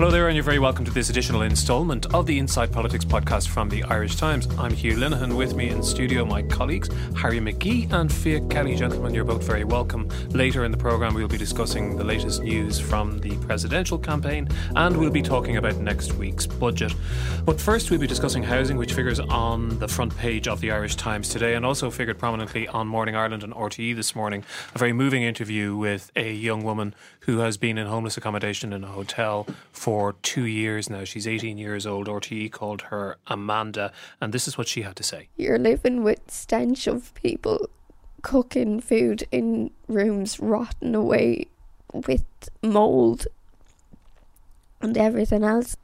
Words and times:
Hello 0.00 0.10
there, 0.10 0.28
and 0.28 0.34
you're 0.34 0.42
very 0.42 0.58
welcome 0.58 0.82
to 0.86 0.90
this 0.90 1.10
additional 1.10 1.42
instalment 1.42 2.06
of 2.14 2.24
the 2.24 2.38
Inside 2.38 2.72
Politics 2.72 3.04
podcast 3.04 3.48
from 3.48 3.68
the 3.68 3.82
Irish 3.82 4.16
Times. 4.16 4.48
I'm 4.56 4.72
Hugh 4.72 4.94
Linehan. 4.94 5.36
With 5.36 5.54
me 5.54 5.68
in 5.68 5.82
studio, 5.82 6.24
my 6.24 6.40
colleagues 6.40 6.88
Harry 7.18 7.38
McGee 7.38 7.92
and 7.92 8.10
Fiach 8.10 8.48
Kelly. 8.48 8.76
Gentlemen, 8.76 9.12
you're 9.12 9.24
both 9.24 9.44
very 9.44 9.64
welcome. 9.64 10.08
Later 10.30 10.64
in 10.64 10.70
the 10.70 10.78
programme, 10.78 11.12
we'll 11.12 11.28
be 11.28 11.36
discussing 11.36 11.98
the 11.98 12.04
latest 12.04 12.42
news 12.42 12.80
from 12.80 13.18
the 13.18 13.36
presidential 13.44 13.98
campaign 13.98 14.48
and 14.74 14.96
we'll 14.96 15.10
be 15.10 15.20
talking 15.20 15.58
about 15.58 15.76
next 15.76 16.14
week's 16.14 16.46
budget. 16.46 16.94
But 17.44 17.60
first, 17.60 17.90
we'll 17.90 18.00
be 18.00 18.06
discussing 18.06 18.42
housing, 18.42 18.78
which 18.78 18.94
figures 18.94 19.20
on 19.20 19.78
the 19.80 19.88
front 19.88 20.16
page 20.16 20.48
of 20.48 20.62
the 20.62 20.70
Irish 20.70 20.96
Times 20.96 21.28
today 21.28 21.56
and 21.56 21.66
also 21.66 21.90
figured 21.90 22.18
prominently 22.18 22.66
on 22.68 22.88
Morning 22.88 23.16
Ireland 23.16 23.44
and 23.44 23.52
RTE 23.52 23.94
this 23.96 24.16
morning. 24.16 24.44
A 24.74 24.78
very 24.78 24.94
moving 24.94 25.24
interview 25.24 25.76
with 25.76 26.10
a 26.16 26.32
young 26.32 26.64
woman 26.64 26.94
who 27.30 27.38
has 27.38 27.56
been 27.56 27.78
in 27.78 27.86
homeless 27.86 28.16
accommodation 28.16 28.72
in 28.72 28.82
a 28.82 28.88
hotel 28.88 29.46
for 29.70 30.14
two 30.14 30.46
years 30.46 30.90
now. 30.90 31.04
She's 31.04 31.28
18 31.28 31.58
years 31.58 31.86
old. 31.86 32.08
RTE 32.08 32.50
called 32.50 32.82
her 32.82 33.18
Amanda, 33.28 33.92
and 34.20 34.32
this 34.32 34.48
is 34.48 34.58
what 34.58 34.66
she 34.66 34.82
had 34.82 34.96
to 34.96 35.04
say. 35.04 35.28
You're 35.36 35.56
living 35.56 36.02
with 36.02 36.28
stench 36.28 36.88
of 36.88 37.14
people 37.14 37.70
cooking 38.22 38.80
food 38.80 39.28
in 39.30 39.70
rooms 39.86 40.40
rotten 40.40 40.96
away 40.96 41.46
with 41.92 42.24
mold 42.64 43.28
and 44.80 44.98
everything 44.98 45.44
else. 45.44 45.76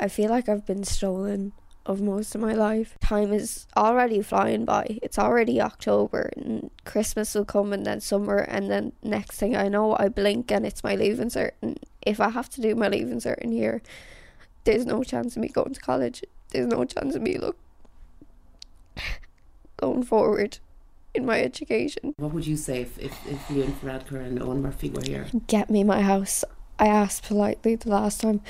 I 0.00 0.08
feel 0.08 0.30
like 0.30 0.48
I've 0.48 0.66
been 0.66 0.82
stolen 0.82 1.52
of 1.86 2.00
most 2.02 2.34
of 2.34 2.40
my 2.40 2.52
life. 2.52 2.98
Time 3.00 3.32
is 3.32 3.66
already 3.76 4.20
flying 4.20 4.64
by. 4.64 4.98
It's 5.02 5.18
already 5.18 5.60
October 5.60 6.30
and 6.36 6.70
Christmas 6.84 7.34
will 7.34 7.44
come 7.44 7.72
and 7.72 7.86
then 7.86 8.00
summer 8.00 8.38
and 8.38 8.70
then 8.70 8.92
next 9.02 9.38
thing 9.38 9.56
I 9.56 9.68
know 9.68 9.96
I 9.98 10.08
blink 10.08 10.50
and 10.50 10.66
it's 10.66 10.84
my 10.84 10.94
leaving 10.94 11.28
cert 11.28 11.52
and 11.62 11.78
if 12.02 12.20
I 12.20 12.30
have 12.30 12.48
to 12.50 12.60
do 12.60 12.74
my 12.74 12.88
leaving 12.88 13.20
cert 13.20 13.38
in 13.38 13.52
here 13.52 13.82
there's 14.64 14.84
no 14.84 15.02
chance 15.04 15.36
of 15.36 15.42
me 15.42 15.48
going 15.48 15.72
to 15.72 15.80
college. 15.80 16.22
There's 16.50 16.66
no 16.66 16.84
chance 16.84 17.14
of 17.14 17.22
me 17.22 17.38
look 17.38 17.56
going 19.76 20.02
forward 20.02 20.58
in 21.14 21.24
my 21.24 21.40
education. 21.40 22.14
What 22.18 22.32
would 22.32 22.46
you 22.46 22.56
say 22.56 22.82
if, 22.82 22.98
if, 22.98 23.26
if 23.26 23.50
Leo 23.50 23.66
Varadkar 23.66 24.26
and 24.26 24.40
Eoghan 24.40 24.60
Murphy 24.60 24.90
were 24.90 25.02
here? 25.02 25.26
Get 25.46 25.70
me 25.70 25.84
my 25.84 26.02
house. 26.02 26.44
I 26.78 26.88
asked 26.88 27.24
politely 27.24 27.76
the 27.76 27.88
last 27.88 28.20
time, 28.20 28.42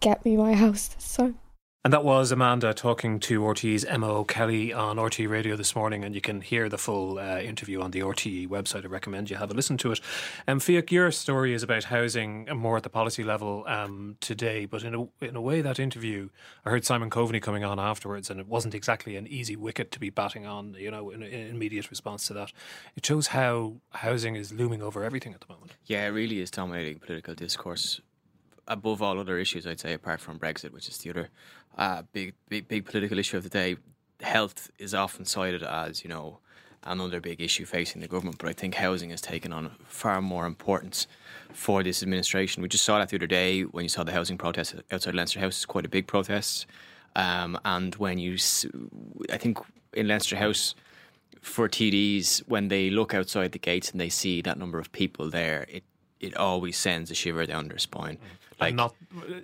get 0.00 0.24
me 0.24 0.36
my 0.36 0.54
house 0.54 0.88
this 0.88 1.14
time. 1.14 1.38
And 1.84 1.92
that 1.92 2.04
was 2.04 2.30
Amanda 2.30 2.72
talking 2.72 3.18
to 3.18 3.40
RTE's 3.40 3.84
Emma 3.84 4.06
O'Kelly 4.06 4.72
on 4.72 4.98
RTE 4.98 5.28
Radio 5.28 5.56
this 5.56 5.74
morning, 5.74 6.04
and 6.04 6.14
you 6.14 6.20
can 6.20 6.40
hear 6.40 6.68
the 6.68 6.78
full 6.78 7.18
uh, 7.18 7.40
interview 7.40 7.80
on 7.80 7.90
the 7.90 7.98
RTE 7.98 8.46
website. 8.46 8.84
I 8.84 8.86
recommend 8.86 9.30
you 9.30 9.36
have 9.36 9.50
a 9.50 9.54
listen 9.54 9.76
to 9.78 9.90
it. 9.90 10.00
Um, 10.46 10.60
Fiach, 10.60 10.92
your 10.92 11.10
story 11.10 11.52
is 11.52 11.64
about 11.64 11.82
housing 11.82 12.46
more 12.54 12.76
at 12.76 12.84
the 12.84 12.88
policy 12.88 13.24
level 13.24 13.64
um, 13.66 14.16
today, 14.20 14.64
but 14.64 14.84
in 14.84 14.94
a, 14.94 15.24
in 15.24 15.34
a 15.34 15.40
way, 15.40 15.60
that 15.60 15.80
interview, 15.80 16.28
I 16.64 16.70
heard 16.70 16.84
Simon 16.84 17.10
Coveney 17.10 17.42
coming 17.42 17.64
on 17.64 17.80
afterwards, 17.80 18.30
and 18.30 18.38
it 18.38 18.46
wasn't 18.46 18.76
exactly 18.76 19.16
an 19.16 19.26
easy 19.26 19.56
wicket 19.56 19.90
to 19.90 19.98
be 19.98 20.08
batting 20.08 20.46
on, 20.46 20.76
you 20.78 20.92
know, 20.92 21.10
in, 21.10 21.24
in 21.24 21.48
immediate 21.48 21.90
response 21.90 22.28
to 22.28 22.34
that. 22.34 22.52
It 22.94 23.04
shows 23.04 23.26
how 23.26 23.78
housing 23.90 24.36
is 24.36 24.52
looming 24.52 24.82
over 24.82 25.02
everything 25.02 25.34
at 25.34 25.40
the 25.40 25.52
moment. 25.52 25.72
Yeah, 25.86 26.06
it 26.06 26.10
really 26.10 26.40
is 26.40 26.48
dominating 26.52 27.00
political 27.00 27.34
discourse 27.34 28.00
above 28.68 29.02
all 29.02 29.18
other 29.18 29.38
issues, 29.38 29.66
I'd 29.66 29.80
say, 29.80 29.92
apart 29.92 30.20
from 30.20 30.38
Brexit, 30.38 30.72
which 30.72 30.88
is 30.88 30.98
the 30.98 31.10
other 31.10 31.28
uh, 31.76 32.02
big, 32.12 32.34
big, 32.48 32.68
big 32.68 32.84
political 32.84 33.18
issue 33.18 33.36
of 33.36 33.42
the 33.42 33.48
day. 33.48 33.76
Health 34.20 34.70
is 34.78 34.94
often 34.94 35.24
cited 35.24 35.62
as, 35.62 36.04
you 36.04 36.08
know, 36.08 36.38
another 36.84 37.20
big 37.20 37.40
issue 37.40 37.64
facing 37.64 38.00
the 38.00 38.08
government, 38.08 38.38
but 38.38 38.48
I 38.48 38.52
think 38.52 38.74
housing 38.74 39.10
has 39.10 39.20
taken 39.20 39.52
on 39.52 39.72
far 39.86 40.20
more 40.20 40.46
importance 40.46 41.06
for 41.52 41.82
this 41.82 42.02
administration. 42.02 42.62
We 42.62 42.68
just 42.68 42.84
saw 42.84 42.98
that 42.98 43.10
the 43.10 43.16
other 43.16 43.26
day 43.26 43.62
when 43.62 43.84
you 43.84 43.88
saw 43.88 44.04
the 44.04 44.12
housing 44.12 44.38
protest 44.38 44.74
outside 44.90 45.14
Leinster 45.14 45.40
House. 45.40 45.58
It's 45.58 45.66
quite 45.66 45.86
a 45.86 45.88
big 45.88 46.06
protest, 46.06 46.66
um, 47.14 47.58
and 47.64 47.94
when 47.96 48.18
you, 48.18 48.36
I 49.30 49.36
think 49.36 49.58
in 49.92 50.08
Leinster 50.08 50.36
House 50.36 50.74
for 51.40 51.68
TDs, 51.68 52.40
when 52.48 52.68
they 52.68 52.90
look 52.90 53.14
outside 53.14 53.52
the 53.52 53.58
gates 53.58 53.90
and 53.90 54.00
they 54.00 54.08
see 54.08 54.40
that 54.42 54.58
number 54.58 54.78
of 54.78 54.90
people 54.92 55.30
there, 55.30 55.66
it 55.68 55.84
it 56.20 56.36
always 56.36 56.76
sends 56.76 57.10
a 57.10 57.14
shiver 57.14 57.44
down 57.44 57.66
their 57.66 57.78
spine. 57.78 58.16
Like, 58.62 58.74
not, 58.74 58.94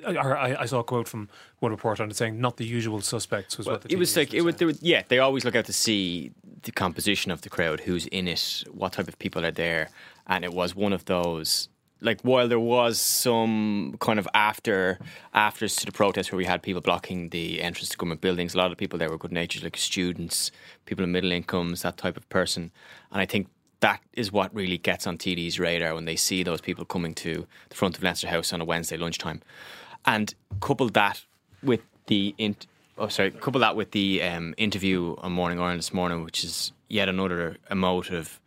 I, 0.06 0.56
I, 0.61 0.67
saw 0.67 0.81
a 0.81 0.84
quote 0.84 1.09
from 1.09 1.29
one 1.61 1.71
reporter 1.71 2.03
on 2.03 2.11
it 2.11 2.17
saying, 2.17 2.41
"Not 2.41 2.56
the 2.56 2.65
usual 2.65 3.01
suspects." 3.01 3.59
Was 3.59 3.67
well, 3.67 3.75
what 3.75 3.83
the 3.83 3.93
it 3.93 3.99
was 3.99 4.17
like. 4.17 4.34
It 4.34 4.43
would, 4.43 4.79
yeah, 4.81 5.03
they 5.09 5.19
always 5.19 5.45
look 5.45 5.55
out 5.55 5.67
to 5.67 5.73
see 5.73 6.33
the 6.62 6.73
composition 6.73 7.31
of 7.31 7.43
the 7.43 7.49
crowd, 7.49 7.81
who's 7.81 8.07
in 8.07 8.28
it, 8.28 8.65
what 8.71 8.93
type 8.93 9.09
of 9.09 9.19
people 9.19 9.45
are 9.45 9.51
there, 9.51 9.91
and 10.27 10.45
it 10.45 10.53
was 10.53 10.75
one 10.75 10.93
of 10.93 11.05
those. 11.05 11.69
Like 12.01 12.21
while 12.23 12.47
there 12.47 12.61
was 12.61 13.01
some 13.01 13.97
kind 13.99 14.21
of 14.21 14.28
after 14.33 15.01
afters 15.34 15.75
to 15.77 15.87
the 15.87 15.91
protest 15.91 16.31
where 16.31 16.37
we 16.37 16.45
had 16.45 16.62
people 16.62 16.81
blocking 16.81 17.31
the 17.31 17.61
entrance 17.61 17.89
to 17.89 17.97
government 17.97 18.21
buildings, 18.21 18.55
a 18.55 18.59
lot 18.59 18.71
of 18.71 18.78
people 18.78 19.01
there 19.01 19.11
were 19.11 19.19
good 19.19 19.33
natured, 19.33 19.65
like 19.65 19.77
students, 19.77 20.53
people 20.87 21.03
in 21.03 21.11
middle 21.11 21.33
incomes, 21.33 21.83
that 21.83 21.97
type 21.97 22.17
of 22.17 22.28
person. 22.28 22.71
And 23.11 23.21
I 23.21 23.27
think 23.27 23.49
that 23.81 24.00
is 24.12 24.33
what 24.33 24.55
really 24.55 24.78
gets 24.78 25.06
on 25.06 25.19
TD's 25.19 25.59
radar 25.59 25.94
when 25.94 26.05
they 26.05 26.16
see 26.16 26.43
those 26.43 26.61
people 26.61 26.84
coming 26.84 27.15
to 27.15 27.47
the 27.69 27.75
front 27.75 27.97
of 27.97 28.03
Leinster 28.03 28.28
House 28.28 28.53
on 28.53 28.61
a 28.61 28.65
Wednesday 28.65 28.97
lunchtime, 28.97 29.41
and 30.05 30.34
couple 30.61 30.89
that 30.91 31.25
with 31.62 31.81
the 32.06 32.34
in, 32.39 32.56
oh 32.97 33.09
sorry, 33.09 33.31
couple 33.31 33.61
that 33.61 33.77
with 33.77 33.93
the 33.93 34.22
um, 34.22 34.55
interview 34.56 35.15
on 35.19 35.33
Morning 35.33 35.61
Ireland 35.61 35.78
this 35.78 35.93
morning, 35.93 36.25
which 36.25 36.44
is 36.44 36.72
yet 36.89 37.09
another 37.09 37.56
emotive 37.71 38.41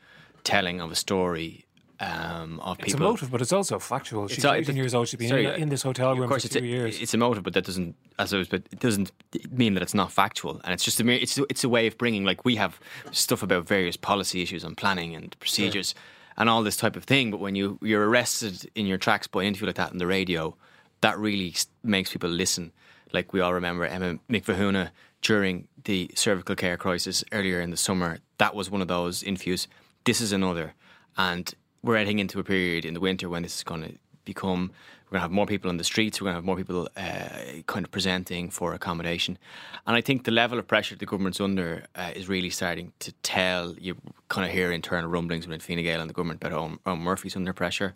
telling 0.43 0.81
of 0.81 0.91
a 0.91 0.95
story 0.95 1.65
um, 2.01 2.59
of 2.61 2.79
it's 2.79 2.93
people. 2.93 3.05
emotive, 3.07 3.29
but 3.29 3.41
it's 3.41 3.53
also 3.53 3.77
factual. 3.77 4.27
She's 4.27 4.39
it's, 4.39 4.45
18 4.45 4.75
years 4.75 4.95
old. 4.95 5.07
She's 5.07 5.19
been 5.19 5.29
sorry, 5.29 5.45
in, 5.45 5.63
in, 5.63 5.69
this 5.69 5.83
hotel 5.83 6.13
room 6.13 6.23
of 6.23 6.29
course 6.29 6.41
for 6.41 6.47
it's 6.47 6.55
two 6.55 6.63
a, 6.63 6.67
years. 6.67 6.99
It's 6.99 7.13
emotive, 7.13 7.43
but 7.43 7.53
that 7.53 7.63
doesn't, 7.63 7.95
as 8.17 8.33
I 8.33 8.37
was, 8.37 8.47
but 8.47 8.63
it 8.71 8.79
doesn't 8.79 9.11
mean 9.51 9.75
that 9.75 9.83
it's 9.83 9.93
not 9.93 10.11
factual. 10.11 10.59
And 10.63 10.73
it's 10.73 10.83
just 10.83 10.99
a, 10.99 11.07
it's 11.09 11.37
it's 11.37 11.63
a 11.63 11.69
way 11.69 11.85
of 11.85 11.97
bringing 11.99 12.25
like 12.25 12.43
we 12.43 12.55
have 12.55 12.79
stuff 13.11 13.43
about 13.43 13.67
various 13.67 13.97
policy 13.97 14.41
issues 14.41 14.63
and 14.63 14.75
planning 14.75 15.15
and 15.15 15.37
procedures 15.39 15.93
and 16.37 16.49
all 16.49 16.63
this 16.63 16.75
type 16.75 16.95
of 16.95 17.03
thing. 17.03 17.29
But 17.29 17.39
when 17.39 17.53
you 17.55 17.77
you're 17.83 18.09
arrested 18.09 18.67
in 18.73 18.87
your 18.87 18.97
tracks 18.97 19.27
by 19.27 19.43
an 19.43 19.49
interview 19.49 19.67
like 19.67 19.75
that 19.75 19.91
on 19.91 19.99
the 19.99 20.07
radio, 20.07 20.55
that 21.01 21.19
really 21.19 21.53
makes 21.83 22.11
people 22.11 22.31
listen. 22.31 22.71
Like 23.13 23.31
we 23.31 23.41
all 23.41 23.53
remember 23.53 23.85
Emma 23.85 24.17
Mhic 24.27 24.45
Mhathúna 24.45 24.89
during 25.21 25.67
the 25.83 26.09
cervical 26.15 26.55
care 26.55 26.77
crisis 26.77 27.23
earlier 27.31 27.61
in 27.61 27.69
the 27.69 27.77
summer. 27.77 28.17
That 28.39 28.55
was 28.55 28.71
one 28.71 28.81
of 28.81 28.87
those 28.87 29.21
interviews. 29.21 29.67
This 30.03 30.19
is 30.19 30.31
another, 30.31 30.73
and 31.15 31.53
we're 31.83 31.97
heading 31.97 32.19
into 32.19 32.39
a 32.39 32.43
period 32.43 32.85
in 32.85 32.93
the 32.93 32.99
winter 32.99 33.29
when 33.29 33.43
this 33.43 33.57
is 33.57 33.63
going 33.63 33.83
to 33.83 33.93
become 34.23 34.71
we're 35.11 35.17
going 35.17 35.23
to 35.23 35.23
have 35.23 35.31
more 35.31 35.45
people 35.45 35.69
on 35.69 35.75
the 35.75 35.83
streets. 35.83 36.21
We're 36.21 36.25
going 36.25 36.35
to 36.35 36.37
have 36.37 36.45
more 36.45 36.55
people 36.55 36.87
uh, 36.95 37.61
kind 37.67 37.85
of 37.85 37.91
presenting 37.91 38.49
for 38.49 38.73
accommodation, 38.73 39.37
and 39.85 39.97
I 39.97 39.99
think 39.99 40.23
the 40.23 40.31
level 40.31 40.57
of 40.57 40.67
pressure 40.67 40.95
the 40.95 41.05
government's 41.05 41.41
under 41.41 41.83
uh, 41.95 42.11
is 42.15 42.29
really 42.29 42.49
starting 42.49 42.93
to 42.99 43.11
tell. 43.21 43.75
You 43.77 43.97
kind 44.29 44.47
of 44.47 44.53
hear 44.53 44.71
internal 44.71 45.09
rumblings 45.09 45.45
within 45.45 45.59
Fine 45.59 45.83
Gael 45.83 45.99
and 45.99 46.09
the 46.09 46.13
government 46.13 46.39
Eoghan, 46.39 46.79
Eoghan 46.85 47.01
Murphy's 47.01 47.35
under 47.35 47.51
pressure, 47.51 47.93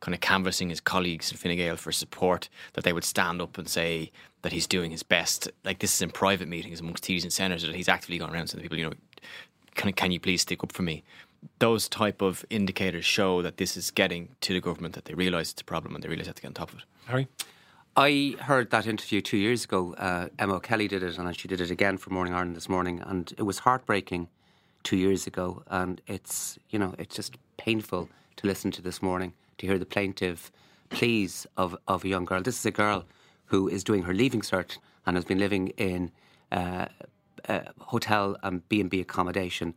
kind 0.00 0.12
of 0.12 0.20
canvassing 0.20 0.70
his 0.70 0.80
colleagues 0.80 1.30
in 1.30 1.36
Fine 1.36 1.56
Gael 1.56 1.76
for 1.76 1.92
support 1.92 2.48
that 2.72 2.82
they 2.82 2.92
would 2.92 3.04
stand 3.04 3.40
up 3.40 3.58
and 3.58 3.68
say 3.68 4.10
that 4.42 4.50
he's 4.50 4.66
doing 4.66 4.90
his 4.90 5.04
best. 5.04 5.48
Like 5.64 5.78
this 5.78 5.94
is 5.94 6.02
in 6.02 6.10
private 6.10 6.48
meetings 6.48 6.80
amongst 6.80 7.04
TDs 7.04 7.22
and 7.22 7.32
senators 7.32 7.62
that 7.62 7.76
he's 7.76 7.88
actively 7.88 8.18
gone 8.18 8.34
around 8.34 8.48
to 8.48 8.56
people, 8.56 8.76
you 8.76 8.86
know, 8.86 8.92
can, 9.76 9.92
can 9.92 10.10
you 10.10 10.18
please 10.18 10.42
stick 10.42 10.64
up 10.64 10.72
for 10.72 10.82
me? 10.82 11.04
Those 11.58 11.88
type 11.88 12.22
of 12.22 12.44
indicators 12.50 13.04
show 13.04 13.42
that 13.42 13.56
this 13.56 13.76
is 13.76 13.90
getting 13.90 14.36
to 14.40 14.52
the 14.52 14.60
government 14.60 14.94
that 14.94 15.06
they 15.06 15.14
realise 15.14 15.52
it's 15.52 15.62
a 15.62 15.64
problem 15.64 15.94
and 15.94 16.02
they 16.02 16.08
realise 16.08 16.26
they 16.26 16.30
have 16.30 16.36
to 16.36 16.42
get 16.42 16.48
on 16.48 16.54
top 16.54 16.72
of 16.72 16.78
it. 16.78 16.84
Harry. 17.06 17.28
I 17.98 18.36
heard 18.40 18.70
that 18.72 18.86
interview 18.86 19.22
two 19.22 19.38
years 19.38 19.64
ago. 19.64 19.94
Uh, 19.94 20.28
Emma 20.38 20.60
Kelly 20.60 20.86
did 20.86 21.02
it, 21.02 21.16
and 21.16 21.34
she 21.34 21.48
did 21.48 21.62
it 21.62 21.70
again 21.70 21.96
for 21.96 22.10
Morning 22.10 22.34
Ireland 22.34 22.54
this 22.54 22.68
morning, 22.68 23.00
and 23.00 23.32
it 23.38 23.42
was 23.44 23.60
heartbreaking 23.60 24.28
two 24.82 24.98
years 24.98 25.26
ago. 25.26 25.62
And 25.68 26.02
it's 26.06 26.58
you 26.68 26.78
know 26.78 26.94
it's 26.98 27.16
just 27.16 27.38
painful 27.56 28.10
to 28.36 28.46
listen 28.46 28.70
to 28.72 28.82
this 28.82 29.00
morning 29.00 29.32
to 29.58 29.66
hear 29.66 29.78
the 29.78 29.86
plaintive 29.86 30.52
pleas 30.90 31.46
of 31.56 31.74
of 31.88 32.04
a 32.04 32.08
young 32.08 32.26
girl. 32.26 32.42
This 32.42 32.58
is 32.58 32.66
a 32.66 32.70
girl 32.70 33.06
who 33.46 33.66
is 33.66 33.82
doing 33.82 34.02
her 34.02 34.12
leaving 34.12 34.42
cert 34.42 34.76
and 35.06 35.16
has 35.16 35.24
been 35.24 35.38
living 35.38 35.68
in 35.78 36.10
uh, 36.52 36.86
uh, 37.48 37.60
hotel 37.78 38.36
and 38.42 38.68
B 38.68 38.80
and 38.82 38.90
B 38.90 39.00
accommodation 39.00 39.74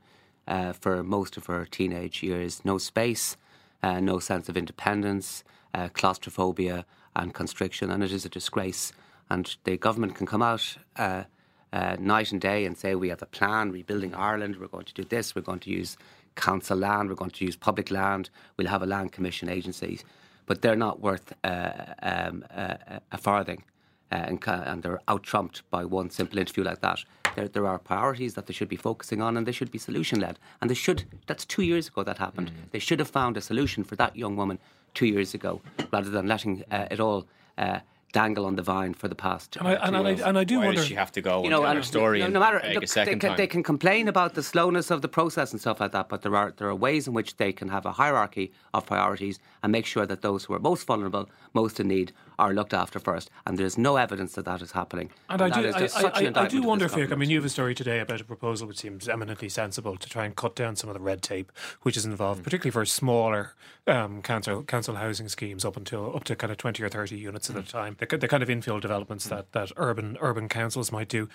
uh, 0.49 0.73
for 0.73 1.03
most 1.03 1.37
of 1.37 1.45
her 1.45 1.65
teenage 1.65 2.21
years. 2.21 2.61
No 2.65 2.77
space, 2.77 3.37
uh, 3.81 4.01
no 4.01 4.19
sense 4.19 4.49
of 4.49 4.57
independence, 4.57 5.43
uh, 5.73 5.87
claustrophobia, 5.93 6.85
and 7.15 7.33
constriction, 7.33 7.89
and 7.89 8.03
it 8.03 8.11
is 8.11 8.25
a 8.25 8.29
disgrace. 8.29 8.91
And 9.29 9.55
the 9.63 9.77
government 9.77 10.15
can 10.15 10.25
come 10.25 10.41
out. 10.41 10.77
Uh, 10.95 11.23
uh, 11.71 11.95
night 11.99 12.31
and 12.31 12.41
day 12.41 12.65
and 12.65 12.75
say 12.75 12.95
we 12.95 13.09
have 13.09 13.21
a 13.21 13.27
plan 13.27 13.71
rebuilding 13.71 14.15
Ireland 14.15 14.55
we're 14.55 14.65
going 14.65 14.85
to 14.85 14.93
do 14.95 15.03
this 15.03 15.35
we're 15.35 15.43
going 15.43 15.59
to 15.59 15.69
use 15.69 15.97
council 16.33 16.75
land 16.75 17.09
we're 17.09 17.15
going 17.15 17.29
to 17.29 17.45
use 17.45 17.55
public 17.55 17.91
land 17.91 18.31
we'll 18.57 18.67
have 18.67 18.81
a 18.81 18.87
land 18.87 19.11
commission 19.11 19.47
agency 19.47 19.99
but 20.47 20.63
they're 20.63 20.75
not 20.75 20.99
worth 20.99 21.31
uh, 21.43 21.69
um, 22.01 22.43
a 22.51 23.17
farthing 23.19 23.63
and, 24.11 24.43
and 24.47 24.83
they're 24.83 25.01
out 25.07 25.23
trumped 25.23 25.69
by 25.69 25.85
one 25.85 26.09
simple 26.09 26.39
interview 26.39 26.63
like 26.63 26.81
that. 26.81 27.03
There, 27.35 27.47
there 27.47 27.67
are 27.67 27.79
priorities 27.79 28.33
that 28.33 28.47
they 28.47 28.53
should 28.53 28.69
be 28.69 28.75
focusing 28.75 29.21
on, 29.21 29.37
and 29.37 29.45
they 29.45 29.51
should 29.51 29.71
be 29.71 29.77
solution 29.77 30.19
led. 30.19 30.39
And 30.61 30.69
they 30.69 30.75
should. 30.75 31.03
That's 31.27 31.45
two 31.45 31.63
years 31.63 31.87
ago 31.87 32.03
that 32.03 32.17
happened. 32.17 32.51
They 32.71 32.79
should 32.79 32.99
have 32.99 33.09
found 33.09 33.37
a 33.37 33.41
solution 33.41 33.83
for 33.83 33.95
that 33.95 34.15
young 34.15 34.35
woman 34.35 34.59
two 34.93 35.05
years 35.05 35.33
ago, 35.33 35.61
rather 35.91 36.09
than 36.09 36.27
letting 36.27 36.63
uh, 36.71 36.87
it 36.91 36.99
all. 36.99 37.27
Uh, 37.57 37.79
Dangle 38.11 38.45
on 38.47 38.55
the 38.55 38.63
vine 38.63 38.95
for 38.95 39.07
the 39.07 39.13
past. 39.13 39.55
And 39.57 39.67
I, 39.67 39.73
and, 39.73 39.81
two 39.81 39.95
and, 39.95 40.07
years. 40.07 40.21
I, 40.21 40.29
and 40.29 40.39
I 40.39 40.43
do 40.43 40.57
Why 40.57 40.65
wonder. 40.65 40.79
does 40.81 40.87
she 40.87 40.95
have 40.95 41.11
to 41.11 41.21
go 41.21 41.43
you 41.43 41.49
know, 41.51 41.57
and 41.57 41.65
tell 41.67 41.75
her 41.75 41.83
story 41.83 42.19
no, 42.21 42.27
no 42.27 42.39
matter 42.39 42.59
beg 42.59 42.73
look, 42.73 42.83
a 42.83 42.87
second 42.87 43.13
they, 43.13 43.19
can, 43.19 43.29
time? 43.29 43.37
they 43.37 43.47
can 43.47 43.61
complain 43.61 44.07
about 44.07 44.33
the 44.33 44.41
slowness 44.41 44.89
of 44.89 45.03
the 45.03 45.07
process 45.07 45.51
and 45.51 45.61
stuff 45.61 45.79
like 45.79 45.91
that, 45.91 46.09
but 46.09 46.23
there 46.23 46.35
are 46.35 46.51
there 46.57 46.67
are 46.69 46.75
ways 46.75 47.07
in 47.07 47.13
which 47.13 47.37
they 47.37 47.53
can 47.53 47.69
have 47.69 47.85
a 47.85 47.91
hierarchy 47.91 48.51
of 48.73 48.87
priorities 48.87 49.37
and 49.61 49.71
make 49.71 49.85
sure 49.85 50.07
that 50.07 50.23
those 50.23 50.45
who 50.45 50.53
are 50.55 50.59
most 50.59 50.87
vulnerable, 50.87 51.29
most 51.53 51.79
in 51.79 51.87
need, 51.87 52.11
are 52.39 52.53
looked 52.53 52.73
after 52.73 52.99
first. 52.99 53.29
And 53.45 53.57
there 53.57 53.65
is 53.65 53.77
no 53.77 53.97
evidence 53.97 54.33
that 54.33 54.45
that 54.45 54.61
is 54.61 54.71
happening. 54.71 55.11
And 55.29 55.41
I 55.41 55.49
that 55.49 55.77
do, 55.77 55.87
I, 55.95 56.01
I, 56.01 56.29
I, 56.29 56.43
I 56.45 56.47
do 56.47 56.61
wonder, 56.63 56.87
this 56.87 57.11
I 57.11 57.15
mean, 57.15 57.29
you 57.29 57.37
have 57.37 57.45
a 57.45 57.49
story 57.49 57.75
today 57.75 57.99
about 57.99 58.21
a 58.21 58.23
proposal 58.23 58.67
which 58.67 58.79
seems 58.79 59.07
eminently 59.09 59.49
sensible 59.49 59.97
to 59.97 60.09
try 60.09 60.25
and 60.25 60.35
cut 60.35 60.55
down 60.55 60.75
some 60.75 60.89
of 60.89 60.93
the 60.95 60.99
red 61.01 61.21
tape 61.21 61.51
which 61.83 61.95
is 61.97 62.05
Mm. 62.05 62.11
involved, 62.11 62.43
particularly 62.43 62.71
for 62.71 62.85
smaller 62.85 63.53
um, 63.87 64.21
council 64.21 64.63
council 64.63 64.95
housing 64.95 65.27
schemes 65.29 65.65
up 65.65 65.75
until 65.77 66.15
up 66.15 66.23
to 66.23 66.35
kind 66.35 66.51
of 66.51 66.57
twenty 66.57 66.81
or 66.83 66.89
thirty 66.89 67.17
units 67.17 67.49
at 67.49 67.55
Mm. 67.55 67.59
a 67.59 67.63
time. 67.63 67.95
The, 67.99 68.17
the 68.17 68.27
kind 68.27 68.43
of 68.43 68.49
infill 68.49 68.79
developments 68.79 69.25
that, 69.27 69.51
that 69.51 69.71
urban 69.77 70.17
urban 70.21 70.47
councils 70.49 70.91
might 70.91 71.09
do. 71.09 71.27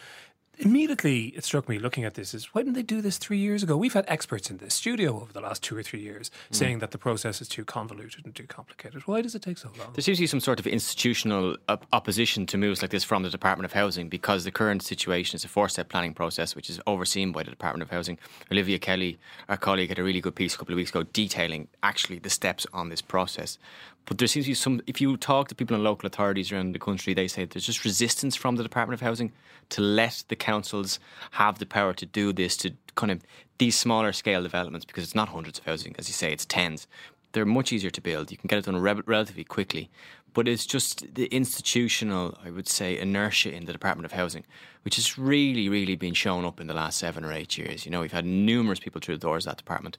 Immediately, 0.59 1.27
it 1.37 1.45
struck 1.45 1.69
me 1.69 1.79
looking 1.79 2.05
at 2.05 2.15
this 2.15 2.33
is 2.35 2.47
why 2.55 2.63
didn't 2.63 2.75
they 2.75 2.83
do 2.83 3.01
this 3.01 3.19
three 3.19 3.39
years 3.39 3.63
ago? 3.63 3.77
We've 3.77 3.93
had 3.93 4.05
experts 4.09 4.51
in 4.51 4.59
this 4.59 4.75
studio 4.75 5.21
over 5.21 5.33
the 5.33 5.41
last 5.41 5.63
two 5.63 5.77
or 5.77 5.83
three 5.83 6.01
years 6.01 6.31
Mm. 6.51 6.55
saying 6.55 6.79
that 6.79 6.91
the 6.93 6.99
process 6.99 7.41
is 7.41 7.49
too 7.49 7.65
convoluted 7.65 8.25
and 8.25 8.35
too 8.35 8.47
complicated. 8.47 9.03
Why 9.07 9.21
does 9.21 9.35
it 9.35 9.43
take 9.43 9.59
so 9.59 9.71
long? 9.79 9.93
There 9.95 10.03
seems 10.03 10.19
to 10.19 10.23
be 10.23 10.27
some 10.27 10.41
sort 10.41 10.61
of 10.61 10.67
institutional 10.67 11.57
op- 11.69 11.87
opposition 11.93 12.47
to 12.47 12.57
moves 12.59 12.83
like 12.83 12.91
this 12.93 13.05
from 13.05 13.23
the 13.23 13.31
Department 13.31 13.65
of 13.65 13.73
Housing 13.73 14.09
because 14.09 14.45
the 14.45 14.51
current 14.53 14.83
situation 14.83 15.37
is 15.37 15.45
a 15.45 15.49
four 15.49 15.69
step 15.69 15.89
planning 15.89 16.15
process 16.15 16.55
which 16.55 16.71
is 16.71 16.81
overseen 16.87 17.33
by 17.33 17.43
the 17.43 17.51
Department 17.51 17.83
of 17.83 17.91
Housing. 17.91 18.19
Olivia 18.53 18.79
Kelly, 18.79 19.19
our 19.49 19.57
colleague, 19.57 19.89
had 19.89 19.99
a 19.99 20.05
really 20.05 20.21
good 20.21 20.35
piece 20.37 20.55
a 20.55 20.59
couple 20.59 20.73
of 20.73 20.77
weeks 20.77 20.91
ago 20.91 21.03
detailing 21.13 21.69
actually 21.83 22.19
the 22.21 22.31
steps 22.31 22.67
on 22.73 22.89
this 22.91 23.03
process. 23.03 23.59
But 24.07 24.19
there 24.19 24.29
seems 24.29 24.45
to 24.47 24.51
be 24.51 24.55
some, 24.55 24.83
if 24.87 25.01
you 25.01 25.17
talk 25.17 25.49
to 25.49 25.55
people 25.55 25.77
in 25.77 25.83
local 25.83 26.07
authorities 26.07 26.53
around 26.53 26.73
the 26.73 26.79
country, 26.79 27.15
they 27.15 27.29
say 27.29 27.45
there's 27.45 27.65
just 27.65 27.85
resistance 27.85 28.37
from 28.37 28.57
the 28.57 28.63
Department 28.63 29.01
of 29.01 29.07
Housing 29.07 29.33
to 29.71 29.81
let 29.81 30.25
the 30.29 30.37
councils 30.37 30.99
have 31.33 31.59
the 31.59 31.67
power 31.67 31.95
to 31.95 32.05
do 32.05 32.33
this, 32.33 32.57
to 32.59 32.73
kind 32.97 33.11
of 33.11 33.23
these 33.59 33.77
smaller 33.77 34.13
scale 34.13 34.43
developments, 34.43 34.85
because 34.85 35.05
it's 35.05 35.15
not 35.15 35.31
hundreds 35.31 35.59
of 35.59 35.65
housing, 35.65 35.95
as 35.99 36.09
you 36.09 36.13
say, 36.13 36.33
it's 36.33 36.45
tens 36.45 36.87
they're 37.35 37.45
much 37.45 37.73
easier 37.73 37.91
to 37.91 38.01
build. 38.01 38.31
You 38.31 38.39
can 38.39 38.47
get 38.47 38.61
it 38.61 38.65
done 38.65 38.77
re- 38.81 39.03
relatively 39.05 39.45
quickly. 39.45 39.91
But 40.35 40.49
it's 40.49 40.67
just 40.67 41.15
the 41.15 41.27
institutional, 41.27 42.37
I 42.45 42.51
would 42.51 42.69
say, 42.69 42.99
inertia 42.99 43.55
in 43.55 43.65
the 43.65 43.73
Department 43.73 44.05
of 44.05 44.13
Housing, 44.13 44.45
which 44.83 44.97
has 44.97 45.17
really, 45.17 45.69
really 45.69 45.95
been 45.95 46.13
shown 46.13 46.45
up 46.45 46.61
in 46.61 46.67
the 46.67 46.75
last 46.75 46.99
seven 46.99 47.25
or 47.25 47.33
eight 47.33 47.57
years. 47.57 47.87
You 47.87 47.93
know, 47.93 48.01
we've 48.01 48.13
had 48.13 48.27
numerous 48.27 48.81
people 48.81 49.01
through 49.01 49.15
the 49.15 49.21
doors 49.21 49.47
of 49.47 49.53
that 49.53 49.59
department, 49.59 49.97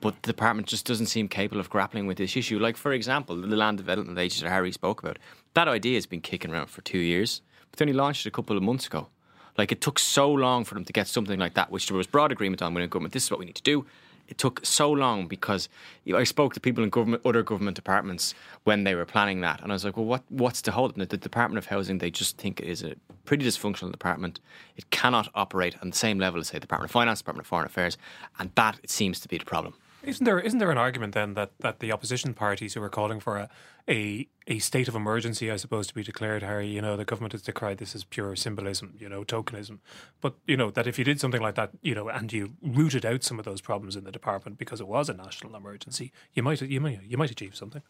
but 0.00 0.20
the 0.22 0.32
department 0.32 0.66
just 0.66 0.86
doesn't 0.86 1.06
seem 1.06 1.28
capable 1.28 1.60
of 1.60 1.70
grappling 1.70 2.06
with 2.06 2.18
this 2.18 2.36
issue. 2.36 2.58
Like, 2.58 2.76
for 2.76 2.92
example, 2.92 3.40
the 3.40 3.56
land 3.56 3.78
development 3.78 4.18
agency 4.18 4.44
that 4.44 4.50
Harry 4.50 4.72
spoke 4.72 5.02
about. 5.02 5.18
That 5.54 5.68
idea 5.68 5.94
has 5.94 6.06
been 6.06 6.20
kicking 6.20 6.52
around 6.52 6.66
for 6.66 6.82
two 6.82 6.98
years, 6.98 7.40
but 7.70 7.78
they 7.78 7.84
only 7.84 7.94
launched 7.94 8.26
it 8.26 8.30
a 8.30 8.32
couple 8.32 8.56
of 8.56 8.62
months 8.62 8.86
ago. 8.88 9.08
Like, 9.56 9.72
it 9.72 9.80
took 9.80 9.98
so 9.98 10.30
long 10.30 10.64
for 10.64 10.74
them 10.74 10.84
to 10.84 10.92
get 10.92 11.06
something 11.06 11.38
like 11.38 11.54
that, 11.54 11.70
which 11.70 11.86
there 11.86 11.96
was 11.96 12.06
broad 12.06 12.32
agreement 12.32 12.60
on 12.60 12.74
within 12.74 12.90
government. 12.90 13.14
This 13.14 13.24
is 13.24 13.30
what 13.30 13.40
we 13.40 13.46
need 13.46 13.54
to 13.54 13.62
do 13.62 13.86
it 14.28 14.38
took 14.38 14.64
so 14.64 14.90
long 14.90 15.26
because 15.26 15.68
I 16.14 16.24
spoke 16.24 16.54
to 16.54 16.60
people 16.60 16.82
in 16.84 16.90
government, 16.90 17.22
other 17.24 17.42
government 17.42 17.76
departments 17.76 18.34
when 18.64 18.84
they 18.84 18.94
were 18.94 19.04
planning 19.04 19.40
that, 19.42 19.60
and 19.60 19.72
I 19.72 19.74
was 19.74 19.84
like, 19.84 19.96
"Well, 19.96 20.06
what 20.06 20.22
what's 20.28 20.60
the 20.60 20.72
hold?" 20.72 20.94
The 20.96 21.06
Department 21.06 21.58
of 21.58 21.66
Housing 21.66 21.98
they 21.98 22.10
just 22.10 22.36
think 22.38 22.60
it 22.60 22.68
is 22.68 22.82
a 22.82 22.94
pretty 23.24 23.44
dysfunctional 23.44 23.90
department. 23.90 24.40
It 24.76 24.90
cannot 24.90 25.28
operate 25.34 25.76
on 25.82 25.90
the 25.90 25.96
same 25.96 26.18
level 26.18 26.40
as 26.40 26.48
say 26.48 26.54
the 26.54 26.60
Department 26.60 26.90
of 26.90 26.92
Finance, 26.92 27.20
Department 27.20 27.44
of 27.44 27.48
Foreign 27.48 27.66
Affairs, 27.66 27.98
and 28.38 28.50
that 28.54 28.78
it 28.82 28.90
seems 28.90 29.20
to 29.20 29.28
be 29.28 29.38
the 29.38 29.44
problem. 29.44 29.74
Isn't 30.06 30.24
there 30.24 30.38
isn't 30.38 30.60
there 30.60 30.70
an 30.70 30.78
argument 30.78 31.14
then 31.14 31.34
that, 31.34 31.50
that 31.58 31.80
the 31.80 31.90
opposition 31.90 32.32
parties 32.32 32.74
who 32.74 32.82
are 32.82 32.88
calling 32.88 33.18
for 33.18 33.36
a, 33.36 33.48
a 33.88 34.28
a 34.46 34.60
state 34.60 34.86
of 34.86 34.94
emergency, 34.94 35.50
I 35.50 35.56
suppose, 35.56 35.88
to 35.88 35.94
be 35.94 36.04
declared, 36.04 36.44
Harry, 36.44 36.68
you 36.68 36.80
know, 36.80 36.96
the 36.96 37.04
government 37.04 37.32
has 37.32 37.42
decried 37.42 37.78
this 37.78 37.94
as 37.96 38.04
pure 38.04 38.36
symbolism, 38.36 38.94
you 39.00 39.08
know, 39.08 39.24
tokenism. 39.24 39.78
But 40.20 40.34
you 40.46 40.56
know 40.56 40.70
that 40.70 40.86
if 40.86 40.96
you 40.96 41.04
did 41.04 41.20
something 41.20 41.42
like 41.42 41.56
that, 41.56 41.70
you 41.82 41.94
know, 41.94 42.08
and 42.08 42.32
you 42.32 42.52
rooted 42.62 43.04
out 43.04 43.24
some 43.24 43.40
of 43.40 43.44
those 43.44 43.60
problems 43.60 43.96
in 43.96 44.04
the 44.04 44.12
department 44.12 44.58
because 44.58 44.80
it 44.80 44.86
was 44.86 45.08
a 45.08 45.14
national 45.14 45.56
emergency, 45.56 46.12
you 46.34 46.42
might 46.44 46.62
you 46.62 46.80
might 46.80 47.02
you 47.02 47.18
might 47.18 47.32
achieve 47.32 47.56
something. 47.56 47.82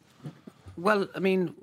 Well, 0.79 1.09
I 1.15 1.21
mean, 1.21 1.55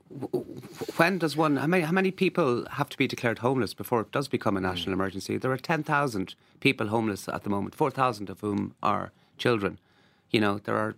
when 0.98 1.20
does 1.20 1.38
one? 1.38 1.58
How 1.58 1.68
many, 1.68 1.84
how 1.84 1.92
many 1.92 2.10
people 2.10 2.66
have 2.72 2.90
to 2.90 2.98
be 2.98 3.08
declared 3.08 3.40
homeless 3.40 3.74
before 3.74 4.02
it 4.02 4.12
does 4.12 4.28
become 4.28 4.58
a 4.58 4.60
hmm. 4.60 4.68
national 4.68 4.94
emergency? 4.94 5.38
There 5.38 5.52
are 5.52 5.58
ten 5.58 5.84
thousand 5.84 6.36
people 6.60 6.88
homeless 6.88 7.28
at 7.28 7.44
the 7.44 7.50
moment, 7.50 7.74
four 7.74 7.90
thousand 7.90 8.30
of 8.30 8.42
whom 8.42 8.76
are 8.84 9.12
children. 9.38 9.80
You 10.34 10.42
know, 10.42 10.58
there 10.58 10.76
are 10.76 10.96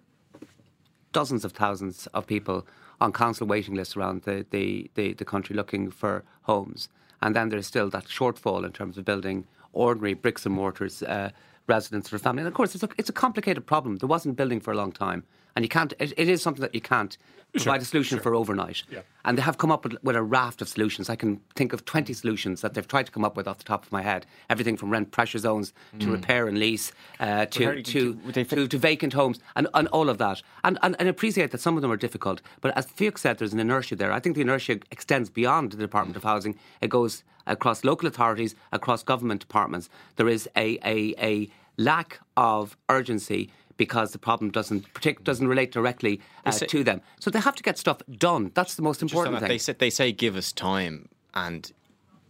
dozens 1.11 1.45
of 1.45 1.51
thousands 1.51 2.07
of 2.07 2.25
people 2.25 2.65
on 2.99 3.11
council 3.11 3.45
waiting 3.45 3.75
lists 3.75 3.95
around 3.95 4.23
the, 4.23 4.45
the, 4.49 4.89
the, 4.95 5.13
the 5.13 5.25
country 5.25 5.55
looking 5.55 5.91
for 5.91 6.23
homes. 6.43 6.89
And 7.21 7.35
then 7.35 7.49
there's 7.49 7.67
still 7.67 7.89
that 7.89 8.05
shortfall 8.05 8.65
in 8.65 8.71
terms 8.71 8.97
of 8.97 9.05
building 9.05 9.45
ordinary 9.73 10.13
bricks 10.13 10.45
and 10.45 10.55
mortars 10.55 11.03
uh, 11.03 11.31
residents 11.67 12.07
for 12.09 12.17
family. 12.17 12.41
And 12.41 12.47
of 12.47 12.53
course, 12.53 12.75
it's 12.75 12.83
a, 12.83 12.89
it's 12.97 13.09
a 13.09 13.13
complicated 13.13 13.65
problem. 13.65 13.97
There 13.97 14.07
wasn't 14.07 14.37
building 14.37 14.61
for 14.61 14.71
a 14.71 14.77
long 14.77 14.91
time. 14.91 15.23
And 15.55 15.63
you 15.63 15.69
can't, 15.69 15.93
it, 15.99 16.13
it 16.17 16.27
is 16.27 16.41
something 16.41 16.61
that 16.61 16.75
you 16.75 16.81
can't 16.81 17.17
provide 17.53 17.81
a 17.81 17.85
solution 17.85 18.19
for 18.19 18.35
overnight. 18.35 18.83
Yeah. 18.91 18.99
And 19.23 19.37
they 19.37 19.41
have 19.41 19.57
come 19.57 19.71
up 19.71 19.85
with, 19.85 19.95
with 20.03 20.17
a 20.17 20.21
raft 20.21 20.61
of 20.61 20.67
solutions. 20.67 21.09
I 21.09 21.15
can 21.15 21.39
think 21.55 21.71
of 21.71 21.85
20 21.85 22.11
solutions 22.11 22.59
that 22.59 22.73
they've 22.73 22.85
tried 22.87 23.05
to 23.05 23.11
come 23.13 23.23
up 23.23 23.37
with 23.37 23.47
off 23.47 23.59
the 23.59 23.63
top 23.63 23.85
of 23.85 23.91
my 23.93 24.01
head. 24.01 24.25
Everything 24.49 24.75
from 24.75 24.89
rent 24.89 25.11
pressure 25.11 25.37
zones 25.37 25.71
to 25.99 26.11
repair 26.11 26.47
and 26.47 26.57
lease 26.59 26.91
uh, 27.21 27.45
to, 27.45 27.81
to, 27.81 28.13
do- 28.13 28.19
would 28.25 28.35
they 28.35 28.43
fit- 28.43 28.57
to, 28.57 28.67
to 28.67 28.77
vacant 28.77 29.13
homes 29.13 29.39
and, 29.55 29.69
and 29.73 29.87
all 29.89 30.09
of 30.09 30.17
that. 30.17 30.41
And, 30.65 30.77
and, 30.81 30.97
and 30.99 31.07
appreciate 31.07 31.51
that 31.51 31.61
some 31.61 31.77
of 31.77 31.81
them 31.81 31.91
are 31.91 31.97
difficult. 31.97 32.41
But 32.59 32.75
as 32.77 32.87
Fiach 32.87 33.17
said, 33.17 33.37
there's 33.37 33.53
an 33.53 33.59
inertia 33.61 33.95
there. 33.95 34.11
I 34.11 34.19
think 34.19 34.35
the 34.35 34.41
inertia 34.41 34.79
extends 34.91 35.29
beyond 35.29 35.71
the 35.71 35.77
Department 35.77 36.17
of 36.17 36.23
Housing. 36.23 36.59
It 36.81 36.89
goes 36.89 37.23
across 37.47 37.85
local 37.85 38.07
authorities, 38.09 38.55
across 38.73 39.01
government 39.01 39.39
departments. 39.39 39.89
There 40.17 40.27
is 40.27 40.49
a, 40.57 40.77
a, 40.83 41.15
a 41.25 41.49
lack 41.77 42.19
of 42.35 42.75
urgency 42.89 43.49
because 43.77 44.11
the 44.11 44.19
problem 44.19 44.51
doesn't 44.51 44.93
partic- 44.93 45.23
doesn't 45.23 45.47
relate 45.47 45.71
directly 45.71 46.21
uh, 46.45 46.51
say- 46.51 46.67
to 46.67 46.83
them. 46.83 47.01
So 47.19 47.29
they 47.29 47.39
have 47.39 47.55
to 47.55 47.63
get 47.63 47.77
stuff 47.77 48.01
done. 48.17 48.51
That's 48.53 48.75
the 48.75 48.81
most 48.81 49.01
important 49.01 49.39
thing. 49.39 49.47
They 49.47 49.57
say 49.57 49.73
they 49.73 49.89
say 49.89 50.11
give 50.11 50.35
us 50.35 50.51
time, 50.51 51.09
and 51.33 51.71